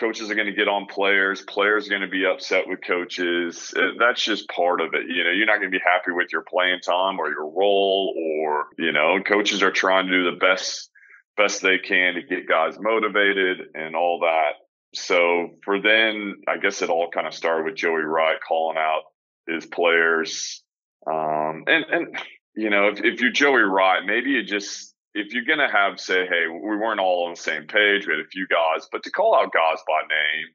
[0.00, 1.42] coaches are going to get on players.
[1.42, 3.72] Players are going to be upset with coaches.
[3.76, 5.02] Uh, that's just part of it.
[5.06, 8.14] You know, you're not going to be happy with your playing time or your role,
[8.16, 10.90] or you know, coaches are trying to do the best
[11.36, 14.52] best they can to get guys motivated and all that.
[14.94, 19.02] So for then, I guess it all kind of started with Joey Wright calling out
[19.46, 20.62] his players.
[21.06, 22.18] Um, and and
[22.56, 25.98] you know, if if you're Joey Wright, maybe you just if you're going to have,
[25.98, 29.02] say, hey, we weren't all on the same page, we had a few guys, but
[29.04, 30.46] to call out guys by name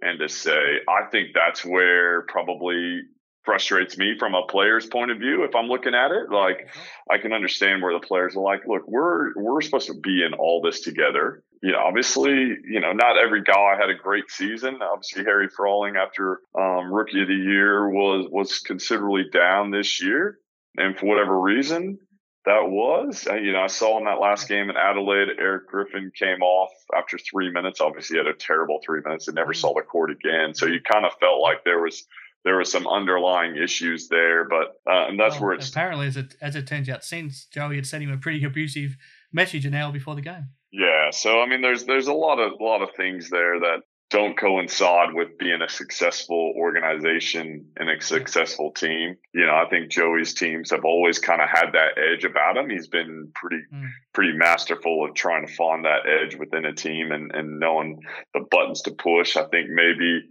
[0.00, 3.02] and to say, I think that's where probably
[3.44, 5.44] frustrates me from a player's point of view.
[5.44, 7.12] If I'm looking at it, like mm-hmm.
[7.12, 10.34] I can understand where the players are like, look, we're we're supposed to be in
[10.34, 11.42] all this together.
[11.62, 14.78] You know, obviously, you know, not every guy had a great season.
[14.82, 20.38] Obviously, Harry Froling after um, rookie of the year was was considerably down this year,
[20.76, 21.98] and for whatever reason,
[22.46, 23.26] that was.
[23.26, 27.18] You know, I saw in that last game in Adelaide, Eric Griffin came off after
[27.18, 27.80] three minutes.
[27.80, 29.56] Obviously, he had a terrible three minutes and never mm.
[29.56, 30.54] saw the court again.
[30.54, 32.06] So you kind of felt like there was
[32.44, 36.16] there was some underlying issues there, but uh, and that's well, where it's apparently as
[36.16, 38.96] it as it turns out, since Joey had sent him a pretty abusive
[39.32, 40.48] message an hour before the game.
[40.70, 43.82] Yeah, so I mean, there's there's a lot of a lot of things there that
[44.14, 49.16] don't coincide with being a successful organization and a successful team.
[49.32, 52.70] You know, I think Joey's teams have always kind of had that edge about him.
[52.70, 53.88] He's been pretty mm.
[54.12, 58.02] pretty masterful of trying to find that edge within a team and, and knowing
[58.34, 59.36] the buttons to push.
[59.36, 60.22] I think maybe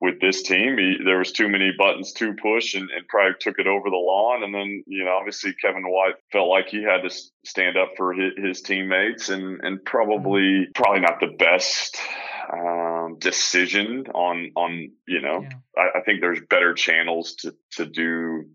[0.00, 3.58] with this team, he, there was too many buttons to push and, and, probably took
[3.58, 4.42] it over the lawn.
[4.42, 8.14] And then, you know, obviously Kevin White felt like he had to stand up for
[8.14, 10.74] his, his teammates and, and probably, mm.
[10.74, 11.98] probably not the best
[12.52, 15.50] um, decision on on you know yeah.
[15.76, 18.46] I, I, think there's better channels to to do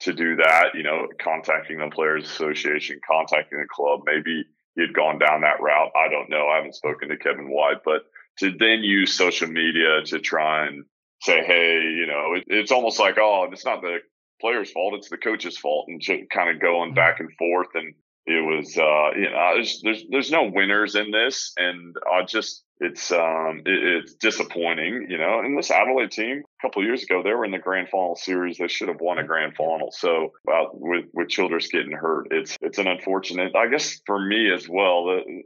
[0.00, 4.44] to do that you know contacting the players association contacting the club maybe
[4.76, 7.82] he had gone down that route i don't know i haven't spoken to kevin white
[7.84, 8.02] but
[8.40, 10.84] to then use social media to try and
[11.22, 13.98] say hey you know it, it's almost like oh it's not the
[14.40, 16.94] player's fault it's the coach's fault and kind of going mm-hmm.
[16.94, 17.94] back and forth and
[18.26, 22.62] it was uh, you know there's, there's there's no winners in this, and I just
[22.78, 25.40] it's um it, it's disappointing, you know.
[25.40, 28.58] And this Adelaide team a couple years ago, they were in the grand final series.
[28.58, 29.90] They should have won a grand final.
[29.90, 33.56] So uh, with with Childress getting hurt, it's it's an unfortunate.
[33.56, 35.06] I guess for me as well.
[35.06, 35.42] The,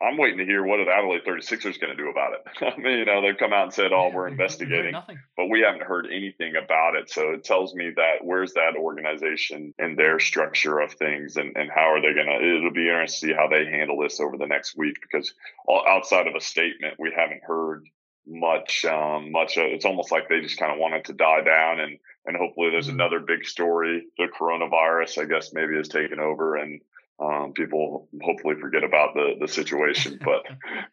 [0.00, 2.72] I'm waiting to hear what the Adelaide 36ers going to do about it.
[2.76, 4.94] I mean, you know, they've come out and said, "Oh, yeah, we're investigating,"
[5.36, 7.10] but we haven't heard anything about it.
[7.10, 11.68] So it tells me that where's that organization and their structure of things, and, and
[11.74, 12.56] how are they going to?
[12.56, 15.34] It'll be interesting to see how they handle this over the next week because
[15.66, 17.84] all, outside of a statement, we haven't heard
[18.24, 18.84] much.
[18.84, 19.58] Um, much.
[19.58, 22.36] Uh, it's almost like they just kind of want it to die down, and and
[22.36, 23.00] hopefully there's mm-hmm.
[23.00, 24.04] another big story.
[24.16, 26.80] The coronavirus, I guess, maybe has taken over and
[27.20, 30.42] um, people hopefully forget about the the situation, but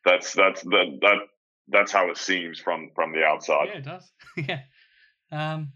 [0.04, 1.18] that's that's that that
[1.68, 3.68] that's how it seems from from the outside.
[3.70, 4.12] Yeah, it does.
[4.38, 4.60] yeah.
[5.32, 5.74] Um,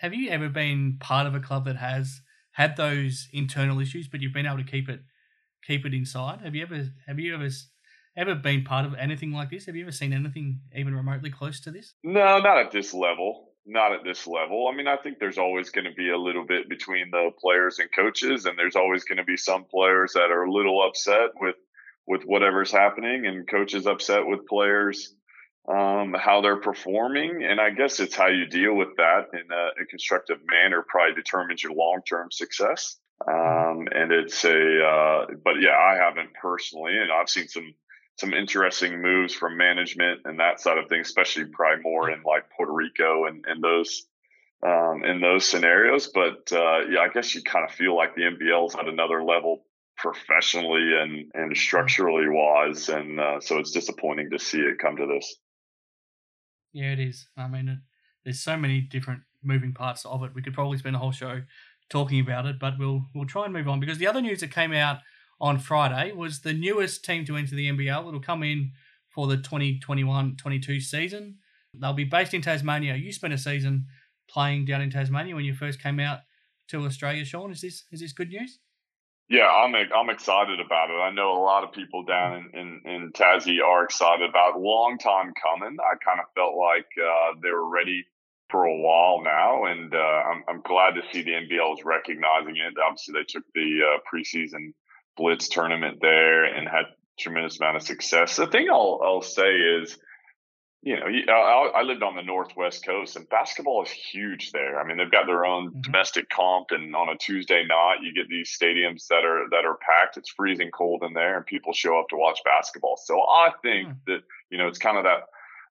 [0.00, 2.20] have you ever been part of a club that has
[2.52, 5.00] had those internal issues, but you've been able to keep it
[5.66, 6.40] keep it inside?
[6.42, 7.48] Have you ever have you ever
[8.16, 9.66] ever been part of anything like this?
[9.66, 11.94] Have you ever seen anything even remotely close to this?
[12.04, 14.68] No, not at this level not at this level.
[14.68, 17.78] I mean, I think there's always going to be a little bit between the players
[17.78, 21.30] and coaches, and there's always going to be some players that are a little upset
[21.40, 21.56] with
[22.06, 25.14] with whatever's happening, and coaches upset with players
[25.68, 27.42] um, how they're performing.
[27.42, 31.14] And I guess it's how you deal with that in a, a constructive manner probably
[31.14, 32.96] determines your long term success.
[33.26, 37.74] Um, and it's a, uh, but yeah, I haven't personally, and I've seen some
[38.16, 42.50] some interesting moves from management and that side of things, especially probably more in like
[42.56, 44.06] Puerto Rico and, and those
[44.64, 46.08] um, in those scenarios.
[46.14, 49.64] But uh, yeah, I guess you kind of feel like the NBL's at another level
[49.96, 55.06] professionally and and structurally wise, and uh, so it's disappointing to see it come to
[55.06, 55.36] this.
[56.72, 57.28] Yeah, it is.
[57.36, 57.80] I mean,
[58.24, 60.34] there's so many different moving parts of it.
[60.34, 61.42] We could probably spend a whole show
[61.90, 64.52] talking about it, but we'll we'll try and move on because the other news that
[64.52, 64.98] came out
[65.40, 68.08] on Friday was the newest team to enter the NBL.
[68.08, 68.72] It'll come in
[69.08, 71.38] for the 2021-22 season.
[71.72, 72.94] They'll be based in Tasmania.
[72.94, 73.86] You spent a season
[74.28, 76.20] playing down in Tasmania when you first came out
[76.68, 77.50] to Australia, Sean.
[77.50, 78.58] Is this is this good news?
[79.28, 81.00] Yeah, I'm I'm excited about it.
[81.00, 84.60] I know a lot of people down in, in, in Tassie are excited about it.
[84.60, 85.76] Long time coming.
[85.80, 88.04] I kind of felt like uh, they were ready
[88.50, 92.56] for a while now, and uh, I'm I'm glad to see the NBL is recognizing
[92.56, 92.74] it.
[92.84, 94.74] Obviously, they took the uh, preseason
[95.16, 96.86] blitz tournament there and had
[97.18, 98.36] tremendous amount of success.
[98.36, 99.98] The thing I'll I'll say is,
[100.82, 104.80] you know, I, I lived on the northwest coast, and basketball is huge there.
[104.80, 105.80] I mean, they've got their own mm-hmm.
[105.80, 109.78] domestic comp, and on a Tuesday night, you get these stadiums that are that are
[109.78, 110.16] packed.
[110.16, 112.98] It's freezing cold in there, and people show up to watch basketball.
[113.02, 113.96] So I think mm.
[114.06, 115.24] that you know it's kind of that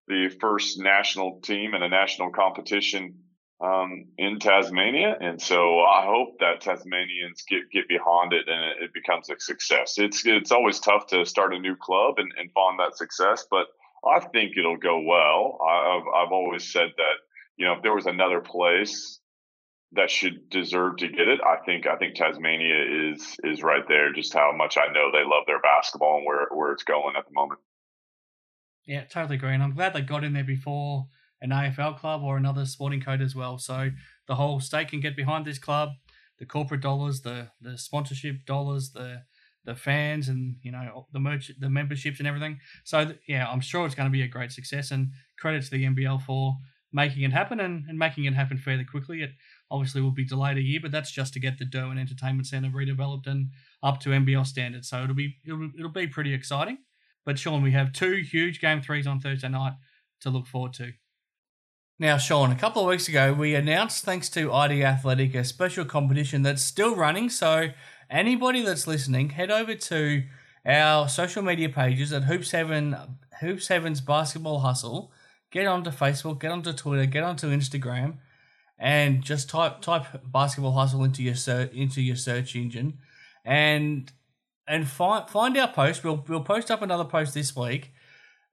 [0.08, 3.23] the first national team and a national competition
[3.64, 8.84] um, in Tasmania, and so I hope that Tasmanians get get behind it and it,
[8.86, 9.96] it, becomes a success.
[9.98, 13.68] It's it's always tough to start a new club and, and find that success, but
[14.06, 15.60] I think it'll go well.
[15.66, 17.16] I, I've I've always said that
[17.56, 19.20] you know if there was another place
[19.94, 24.12] that should deserve to get it, I think I think Tasmania is is right there.
[24.12, 27.26] Just how much I know they love their basketball and where where it's going at
[27.26, 27.62] the moment.
[28.86, 31.08] Yeah, totally agree, and I'm glad they got in there before
[31.44, 33.60] an AFL club or another sporting code as well.
[33.60, 33.92] So
[34.28, 35.90] the whole state can get behind this club,
[36.40, 39.22] the corporate dollars, the the sponsorship dollars, the
[39.66, 42.60] the fans, and you know the merch, the memberships, and everything.
[42.86, 44.90] So yeah, I'm sure it's going to be a great success.
[44.90, 46.58] And credit to the NBL for
[46.94, 49.24] making it happen and, and making it happen fairly quickly.
[49.24, 49.32] It
[49.70, 52.70] obviously will be delayed a year, but that's just to get the Derwent Entertainment Centre
[52.70, 53.50] redeveloped and
[53.82, 54.90] up to NBL standards.
[54.90, 56.78] So it'll be it'll, it'll be pretty exciting.
[57.26, 59.74] But Sean, we have two huge game threes on Thursday night
[60.22, 60.94] to look forward to.
[62.00, 65.86] Now, Sean, a couple of weeks ago, we announced, thanks to ID Athletic, a special
[65.86, 67.30] competition that's still running.
[67.30, 67.70] So,
[68.10, 70.24] anybody that's listening, head over to
[70.66, 72.96] our social media pages at Hoops Heaven,
[73.42, 75.12] Hoops Heaven's Basketball Hustle.
[75.52, 78.16] Get onto Facebook, get onto Twitter, get onto Instagram,
[78.80, 82.98] and just type type Basketball Hustle into your search into your search engine,
[83.46, 84.12] and
[84.68, 86.04] and find find our post.
[86.04, 87.93] We'll we'll post up another post this week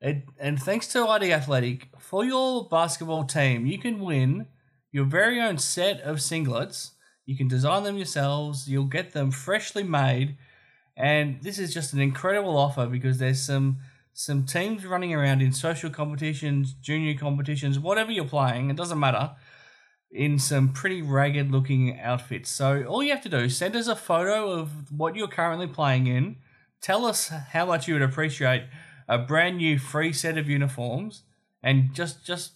[0.01, 4.46] it, and thanks to ID Athletic, for your basketball team, you can win
[4.92, 6.92] your very own set of singlets.
[7.26, 10.36] You can design them yourselves, you'll get them freshly made.
[10.96, 13.78] And this is just an incredible offer because there's some
[14.12, 19.30] some teams running around in social competitions, junior competitions, whatever you're playing, it doesn't matter,
[20.11, 22.51] in some pretty ragged looking outfits.
[22.51, 25.68] So all you have to do is send us a photo of what you're currently
[25.68, 26.36] playing in.
[26.82, 28.64] Tell us how much you would appreciate
[29.11, 31.25] a brand new free set of uniforms,
[31.63, 32.53] and just just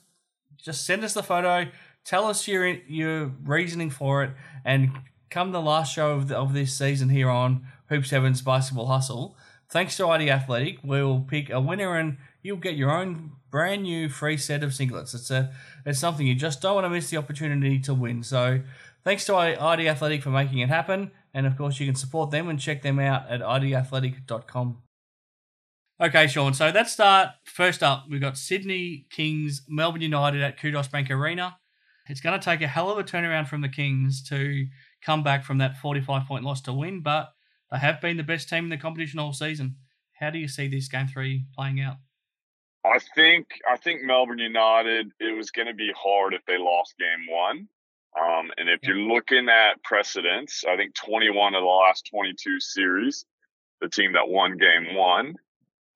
[0.56, 1.68] just send us the photo.
[2.04, 4.30] Tell us your your reasoning for it,
[4.64, 4.92] and
[5.34, 9.36] come the last show of, the, of this season here on Hoops Heaven's Basketball Hustle,
[9.68, 14.08] thanks to ID Athletic, we'll pick a winner and you'll get your own brand new
[14.08, 15.12] free set of singlets.
[15.12, 15.52] It's a
[15.84, 18.22] it's something you just don't want to miss the opportunity to win.
[18.22, 18.60] So
[19.02, 21.10] thanks to ID Athletic for making it happen.
[21.34, 24.83] And of course, you can support them and check them out at idathletic.com.
[26.04, 26.52] Okay, Sean.
[26.52, 27.30] So let's start.
[27.46, 31.56] First up, we've got Sydney Kings, Melbourne United at Qudos Bank Arena.
[32.10, 34.66] It's going to take a hell of a turnaround from the Kings to
[35.00, 37.32] come back from that 45 point loss to win, but
[37.72, 39.76] they have been the best team in the competition all season.
[40.20, 41.96] How do you see this game three playing out?
[42.84, 45.10] I think I think Melbourne United.
[45.18, 47.66] It was going to be hard if they lost game one.
[48.20, 53.24] Um, and if you're looking at precedents, I think 21 of the last 22 series,
[53.80, 55.36] the team that won game one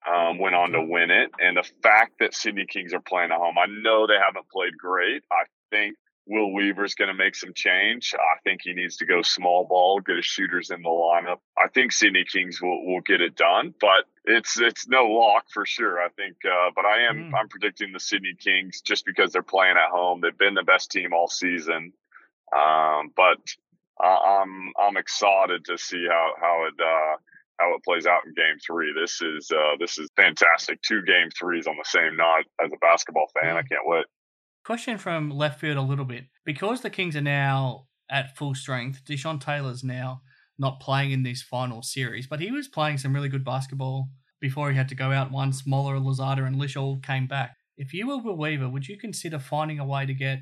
[0.07, 1.31] um, went on to win it.
[1.39, 4.77] And the fact that Sydney Kings are playing at home, I know they haven't played
[4.77, 5.23] great.
[5.31, 5.95] I think
[6.29, 8.13] Will Weaver's going to make some change.
[8.13, 11.39] I think he needs to go small ball, get his shooters in the lineup.
[11.57, 15.65] I think Sydney Kings will, will get it done, but it's it's no lock for
[15.65, 15.99] sure.
[15.99, 17.31] I think, uh, but I am mm.
[17.35, 20.21] I'm predicting the Sydney Kings just because they're playing at home.
[20.21, 21.93] They've been the best team all season,
[22.55, 23.39] um, but
[24.01, 27.17] uh, I'm I'm excited to see how how it uh,
[27.59, 28.93] how it plays out in Game Three.
[28.99, 30.81] This is uh, this is fantastic.
[30.81, 32.45] Two Game Threes on the same night.
[32.63, 34.05] As a basketball fan, I can't wait.
[34.65, 39.01] Question from left field a little bit because the Kings are now at full strength.
[39.05, 40.21] Deshaun Taylor's now
[40.57, 44.09] not playing in this final series, but he was playing some really good basketball
[44.41, 47.55] before he had to go out once Moller, Louzada, and Lisch all came back.
[47.77, 50.39] If you were Weaver, would you consider finding a way to get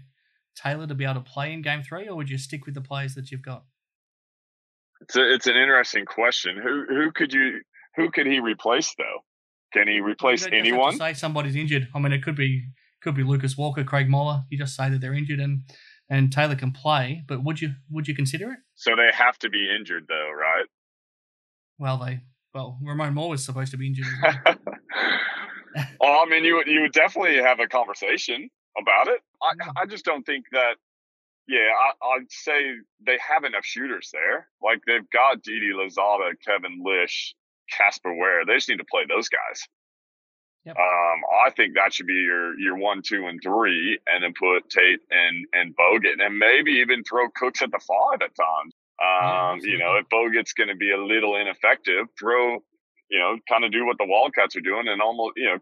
[0.55, 2.81] Taylor to be able to play in Game Three, or would you stick with the
[2.81, 3.63] players that you've got?
[5.01, 6.57] It's a, it's an interesting question.
[6.61, 7.61] Who who could you
[7.95, 9.23] who could he replace though?
[9.73, 10.97] Can he replace you anyone?
[10.97, 11.87] say somebody's injured.
[11.93, 12.63] I mean, it could be
[13.01, 14.43] could be Lucas Walker, Craig Moller.
[14.49, 15.61] You just say that they're injured and
[16.09, 17.23] and Taylor can play.
[17.27, 18.59] But would you would you consider it?
[18.75, 20.65] So they have to be injured though, right?
[21.77, 22.21] Well, they
[22.53, 24.07] well Ramon Moore was supposed to be injured.
[25.99, 29.21] well, I mean, you would you would definitely have a conversation about it.
[29.41, 30.75] I I just don't think that.
[31.47, 31.69] Yeah,
[32.03, 32.75] I, would say
[33.05, 34.49] they have enough shooters there.
[34.61, 37.35] Like they've got Didi Louzada, Kevin Lisch,
[37.71, 38.45] Casper Ware.
[38.45, 39.63] They just need to play those guys.
[40.65, 40.75] Yep.
[40.75, 44.69] Um, I think that should be your your one, two, and three, and then put
[44.69, 48.73] Tate and and Bogut, and maybe even throw Cooks at the five at times.
[48.99, 52.55] Um, yeah, you know, if Bogut's going to be a little ineffective, throw,
[53.09, 55.59] you know, kind of do what the Wildcats are doing, and almost, you know,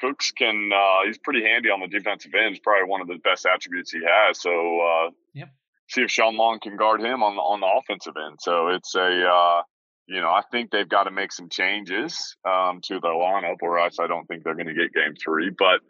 [0.00, 0.70] Cooks can.
[0.74, 2.56] Uh, he's pretty handy on the defensive end.
[2.56, 4.40] It's probably one of the best attributes he has.
[4.40, 5.50] So, uh, yep.
[5.88, 8.38] See if Shawn Long can guard him on the on the offensive end.
[8.40, 9.62] So it's a uh,
[10.10, 13.78] you know, I think they've got to make some changes um, to their lineup, or
[13.78, 15.50] else I don't think they're going to get game three.
[15.56, 15.80] But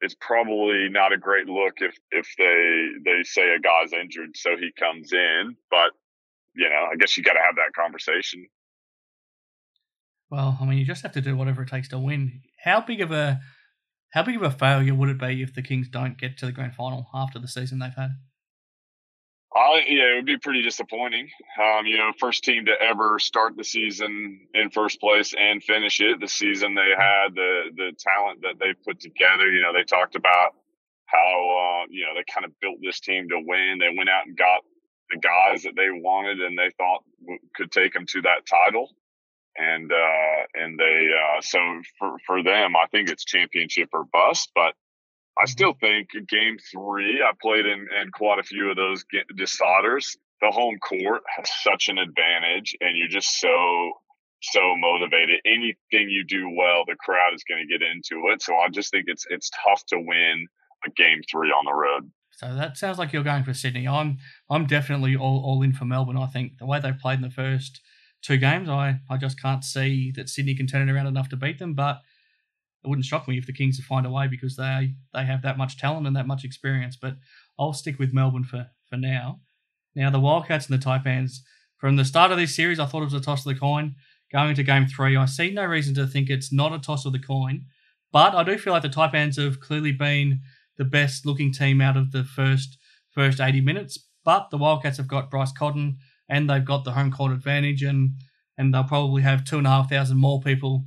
[0.00, 4.56] it's probably not a great look if if they they say a guy's injured, so
[4.56, 5.56] he comes in.
[5.70, 5.90] But
[6.54, 8.46] you know, I guess you got to have that conversation.
[10.30, 12.40] Well, I mean, you just have to do whatever it takes to win.
[12.64, 13.40] How big of a
[14.10, 16.52] how big of a failure would it be if the Kings don't get to the
[16.52, 18.16] grand final after the season they've had?
[19.54, 21.28] I, yeah, it would be pretty disappointing.
[21.60, 26.00] Um, you know, first team to ever start the season in first place and finish
[26.00, 26.20] it.
[26.20, 29.50] The season they had, the the talent that they put together.
[29.50, 30.54] You know, they talked about
[31.06, 33.78] how uh, you know they kind of built this team to win.
[33.78, 34.62] They went out and got
[35.10, 37.02] the guys that they wanted and they thought
[37.54, 38.90] could take them to that title.
[39.58, 41.58] And uh, and they uh, so
[41.98, 44.50] for for them, I think it's championship or bust.
[44.54, 44.74] But
[45.38, 49.04] I still think game three, I played in, in quite a few of those
[49.38, 50.16] deciders.
[50.40, 53.92] The home court has such an advantage, and you're just so,
[54.42, 55.40] so motivated.
[55.46, 58.42] Anything you do well, the crowd is going to get into it.
[58.42, 60.46] So I just think it's it's tough to win
[60.86, 62.10] a game three on the road.
[62.32, 63.86] So that sounds like you're going for Sydney.
[63.86, 64.18] I'm
[64.50, 66.16] I'm definitely all, all in for Melbourne.
[66.16, 67.80] I think the way they played in the first
[68.22, 71.36] two games, I, I just can't see that Sydney can turn it around enough to
[71.36, 71.74] beat them.
[71.74, 72.00] But
[72.84, 75.58] it wouldn't shock me if the Kings find a way because they they have that
[75.58, 76.96] much talent and that much experience.
[76.96, 77.16] But
[77.58, 79.40] I'll stick with Melbourne for for now.
[79.94, 81.38] Now the Wildcats and the Taipans.
[81.76, 83.94] From the start of this series, I thought it was a toss of the coin.
[84.32, 87.12] Going into Game Three, I see no reason to think it's not a toss of
[87.12, 87.66] the coin.
[88.12, 90.40] But I do feel like the Taipans have clearly been
[90.76, 92.78] the best looking team out of the first
[93.10, 93.98] first 80 minutes.
[94.24, 95.98] But the Wildcats have got Bryce Cotton
[96.28, 98.12] and they've got the home court advantage, and
[98.56, 100.84] and they'll probably have two and a half thousand more people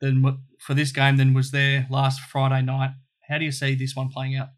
[0.00, 2.90] than for this game than was there last Friday night.
[3.28, 4.48] How do you see this one playing out?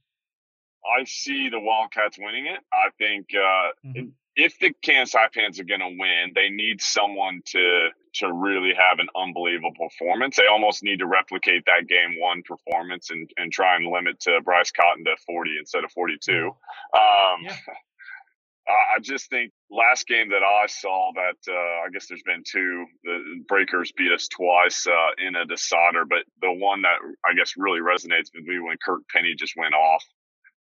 [0.85, 2.61] I see the Wildcats winning it.
[2.73, 4.09] I think uh, mm-hmm.
[4.37, 8.99] if the Cairns Taipans are going to win, they need someone to to really have
[8.99, 10.37] an unbelievable performance.
[10.37, 14.41] They almost need to replicate that game one performance and, and try and limit to
[14.45, 16.49] Bryce Cotton to 40 instead of 42.
[16.49, 16.53] Um,
[17.43, 17.57] yeah.
[18.69, 22.87] I just think last game that I saw that uh, I guess there's been two.
[23.03, 27.55] The Breakers beat us twice uh, in a decider, but the one that I guess
[27.57, 30.05] really resonates with me when Kirk Penney just went off.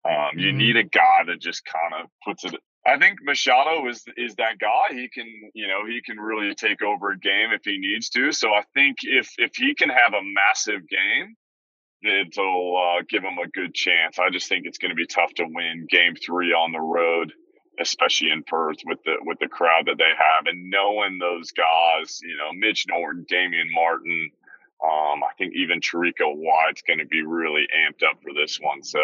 [0.06, 0.40] Um, mm-hmm.
[0.40, 2.56] You need a guy that just kind of puts it.
[2.88, 4.96] I think Machado is is that guy.
[4.96, 8.32] He can, you know, he can really take over a game if he needs to.
[8.32, 11.36] So I think if if he can have a massive game,
[12.02, 14.18] it'll uh, give him a good chance.
[14.20, 17.34] I just think it's going to be tough to win Game Three on the road
[17.80, 22.20] especially in Perth with the with the crowd that they have, and knowing those guys,
[22.22, 24.32] you know, Mitch Norton, Damian Martin,
[24.84, 28.84] um, I think even Terrico White's going to be really amped up for this one.
[28.84, 29.00] So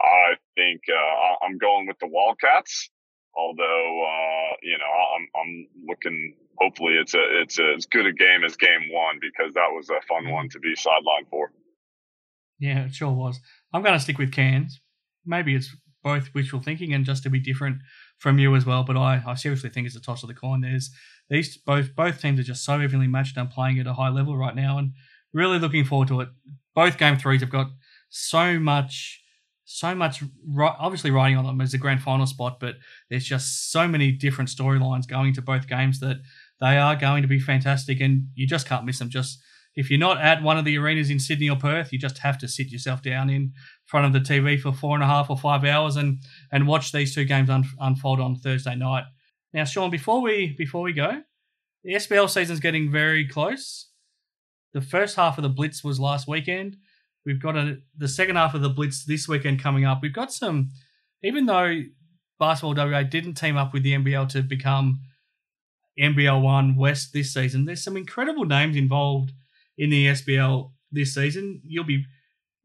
[0.00, 2.90] I think uh, I'm going with the Wildcats.
[3.36, 6.34] Although uh, you know, I'm I'm looking.
[6.58, 9.90] Hopefully, it's a it's a, as good a game as game one because that was
[9.90, 11.52] a fun one to be sidelined for.
[12.58, 13.38] Yeah, it sure was.
[13.72, 14.80] I'm going to stick with Cairns.
[15.24, 17.78] Maybe it's both wishful thinking and just to be different
[18.18, 18.84] from you as well.
[18.84, 20.60] But I, I seriously think it's a toss of the coin.
[20.60, 20.90] There's
[21.30, 24.36] these both both teams are just so evenly matched and playing at a high level
[24.36, 24.92] right now, and
[25.32, 26.28] really looking forward to it.
[26.74, 27.68] Both game threes have got
[28.08, 29.22] so much,
[29.64, 30.22] so much.
[30.58, 32.76] Obviously, riding on them as a grand final spot, but
[33.10, 36.18] there's just so many different storylines going to both games that
[36.60, 39.10] they are going to be fantastic, and you just can't miss them.
[39.10, 39.40] Just
[39.78, 42.36] if you're not at one of the arenas in Sydney or Perth, you just have
[42.38, 43.52] to sit yourself down in
[43.84, 46.18] front of the TV for four and a half or five hours and
[46.50, 49.04] and watch these two games un- unfold on Thursday night.
[49.54, 51.22] Now, Sean, before we before we go,
[51.84, 53.90] the SBL season's getting very close.
[54.72, 56.76] The first half of the Blitz was last weekend.
[57.24, 60.00] We've got a, the second half of the Blitz this weekend coming up.
[60.02, 60.70] We've got some,
[61.22, 61.82] even though
[62.40, 65.02] Basketball WA didn't team up with the NBL to become
[66.00, 69.30] NBL One West this season, there's some incredible names involved
[69.78, 71.62] in the SBL this season.
[71.64, 72.04] You'll be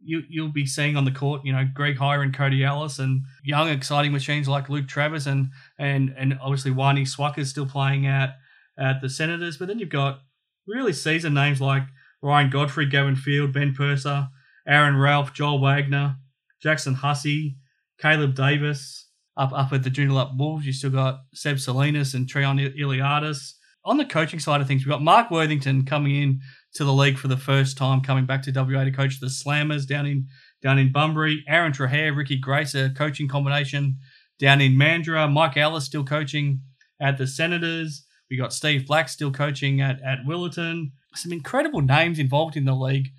[0.05, 3.24] you you'll be seeing on the court, you know, Greg Hire and Cody Ellis and
[3.43, 5.49] young exciting machines like Luke Travers and
[5.80, 8.36] and and obviously Wani Swaka still playing at
[8.78, 9.57] at the Senators.
[9.57, 10.20] But then you've got
[10.68, 11.84] really seasoned names like
[12.22, 14.28] Ryan Godfrey, Gavin Field, Ben Purser,
[14.68, 16.18] Aaron Ralph, Joel Wagner,
[16.61, 17.57] Jackson Hussey,
[17.99, 19.09] Caleb Davis.
[19.36, 23.53] Up up at the Joondalup Wolves, you still got Seb Salinas and Treon Iliadis.
[23.86, 26.41] On the coaching side of things, we've got Mark Worthington coming in
[26.75, 29.86] to the league for the first time, coming back to WA to coach the Slammers
[29.86, 30.27] down in
[30.61, 31.43] down in Bunbury.
[31.47, 33.97] Aaron Trahair, Ricky Grace, a coaching combination
[34.39, 35.31] down in Mandurah.
[35.31, 36.61] Mike Ellis still coaching
[36.99, 38.05] at the Senators.
[38.29, 40.91] We got Steve Black still coaching at, at Willetton.
[41.13, 43.09] Some incredible names involved in the league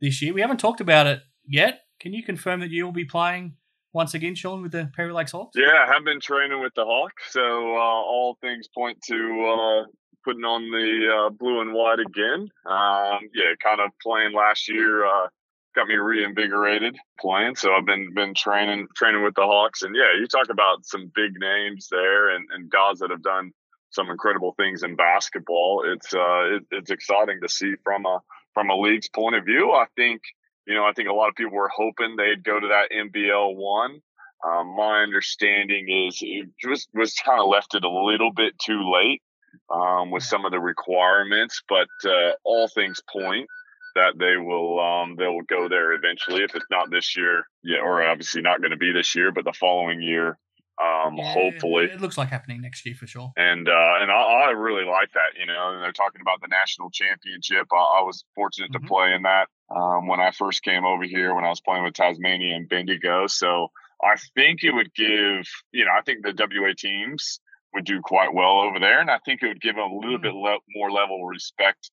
[0.00, 0.32] this year.
[0.32, 1.80] We haven't talked about it yet.
[2.00, 3.56] Can you confirm that you'll be playing
[3.92, 5.56] once again, Sean, with the Perry Lakes Hawks?
[5.56, 9.90] Yeah, I have been training with the Hawks, so uh, all things point to uh,
[10.24, 12.48] putting on the uh, blue and white again.
[12.66, 15.28] Um, yeah, kind of playing last year uh,
[15.74, 17.56] got me reinvigorated playing.
[17.56, 21.10] So I've been been training training with the Hawks, and yeah, you talk about some
[21.14, 23.52] big names there and, and guys that have done
[23.90, 25.84] some incredible things in basketball.
[25.86, 28.20] It's uh, it, it's exciting to see from a
[28.54, 29.72] from a league's point of view.
[29.72, 30.22] I think
[30.66, 33.56] you know I think a lot of people were hoping they'd go to that NBL
[33.56, 34.00] one.
[34.46, 38.90] Um, my understanding is it was was kind of left it a little bit too
[38.92, 39.22] late
[39.70, 43.46] um, with some of the requirements, but uh, all things point
[43.94, 46.42] that they will um, they will go there eventually.
[46.42, 49.44] If it's not this year, yeah, or obviously not going to be this year, but
[49.44, 50.38] the following year,
[50.82, 51.84] um, yeah, hopefully.
[51.84, 53.32] It looks like happening next year for sure.
[53.36, 55.38] And uh, and I, I, really like that.
[55.38, 57.68] You know, and they're talking about the national championship.
[57.72, 58.84] I, I was fortunate mm-hmm.
[58.84, 61.84] to play in that um, when I first came over here when I was playing
[61.84, 63.28] with Tasmania and Bendigo.
[63.28, 63.68] So
[64.02, 67.38] I think it would give you know I think the WA teams
[67.74, 70.18] would do quite well over there, and I think it would give them a little
[70.18, 70.22] mm.
[70.22, 71.90] bit le- more level of respect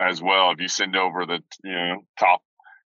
[0.00, 2.42] as well if you send over the you know top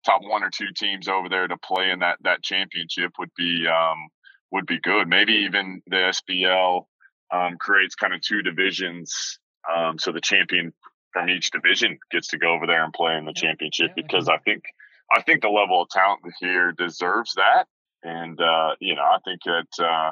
[0.06, 3.66] top one or two teams over there to play in that that championship would be
[3.68, 4.08] um,
[4.52, 5.08] would be good.
[5.08, 6.86] Maybe even the SBL
[7.34, 9.40] um, creates kind of two divisions,
[9.74, 10.74] um, so the champion
[11.14, 14.04] from each division gets to go over there and play in the yeah, championship yeah,
[14.04, 14.64] because I think
[15.12, 17.66] I think the level of talent here deserves that,
[18.04, 19.84] and uh, you know I think that.
[19.84, 20.12] Uh,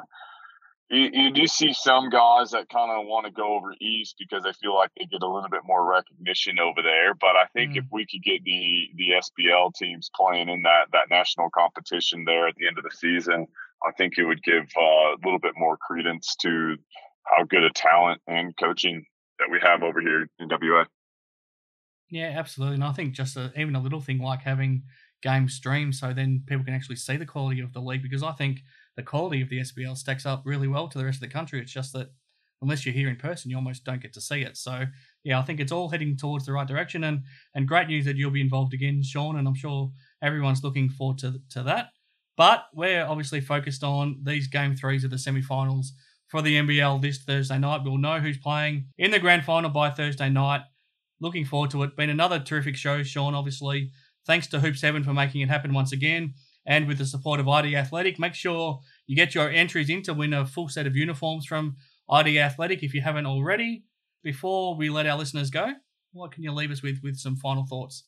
[0.90, 4.44] you, you do see some guys that kind of want to go over east because
[4.44, 7.14] they feel like they get a little bit more recognition over there.
[7.14, 7.78] But I think mm.
[7.78, 12.48] if we could get the the SBL teams playing in that that national competition there
[12.48, 13.46] at the end of the season,
[13.82, 16.76] I think it would give uh, a little bit more credence to
[17.24, 19.04] how good a talent and coaching
[19.38, 20.84] that we have over here in WA.
[22.10, 22.76] Yeah, absolutely.
[22.76, 24.82] And I think just a, even a little thing like having
[25.22, 28.32] game streams so then people can actually see the quality of the league because I
[28.32, 28.60] think
[28.96, 31.60] the quality of the SBL stacks up really well to the rest of the country.
[31.60, 32.10] It's just that
[32.62, 34.56] unless you're here in person, you almost don't get to see it.
[34.56, 34.84] So
[35.22, 37.22] yeah, I think it's all heading towards the right direction, and
[37.54, 39.36] and great news that you'll be involved again, Sean.
[39.36, 39.90] And I'm sure
[40.22, 41.88] everyone's looking forward to to that.
[42.36, 45.92] But we're obviously focused on these game threes of the semi-finals
[46.26, 47.82] for the NBL this Thursday night.
[47.84, 50.62] We'll know who's playing in the grand final by Thursday night.
[51.20, 51.96] Looking forward to it.
[51.96, 53.90] Been another terrific show, Sean, obviously.
[54.26, 56.34] Thanks to Hoops Heaven for making it happen once again.
[56.66, 60.14] And with the support of ID Athletic, make sure you get your entries in to
[60.14, 61.76] win a full set of uniforms from
[62.10, 63.84] ID Athletic if you haven't already.
[64.22, 65.74] Before we let our listeners go,
[66.12, 68.04] what can you leave us with with some final thoughts?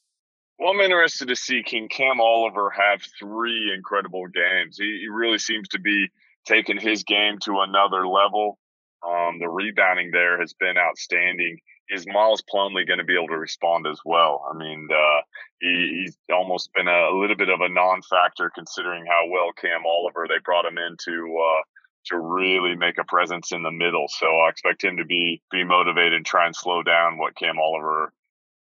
[0.59, 4.79] Well, I'm interested to see can Cam Oliver have three incredible games.
[4.79, 6.09] He, he really seems to be
[6.47, 8.59] taking his game to another level.
[9.07, 11.59] Um, the rebounding there has been outstanding.
[11.89, 14.45] Is Miles Plumlee going to be able to respond as well?
[14.51, 15.21] I mean, uh,
[15.61, 19.87] he, he's almost been a, a, little bit of a non-factor considering how well Cam
[19.87, 21.63] Oliver they brought him in to uh,
[22.07, 24.07] to really make a presence in the middle.
[24.09, 27.59] So I expect him to be be motivated and try and slow down what Cam
[27.59, 28.13] Oliver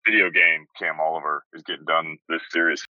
[0.05, 2.86] video game Cam Oliver is getting done this series.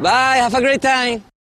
[0.00, 1.29] Bye, have a great time.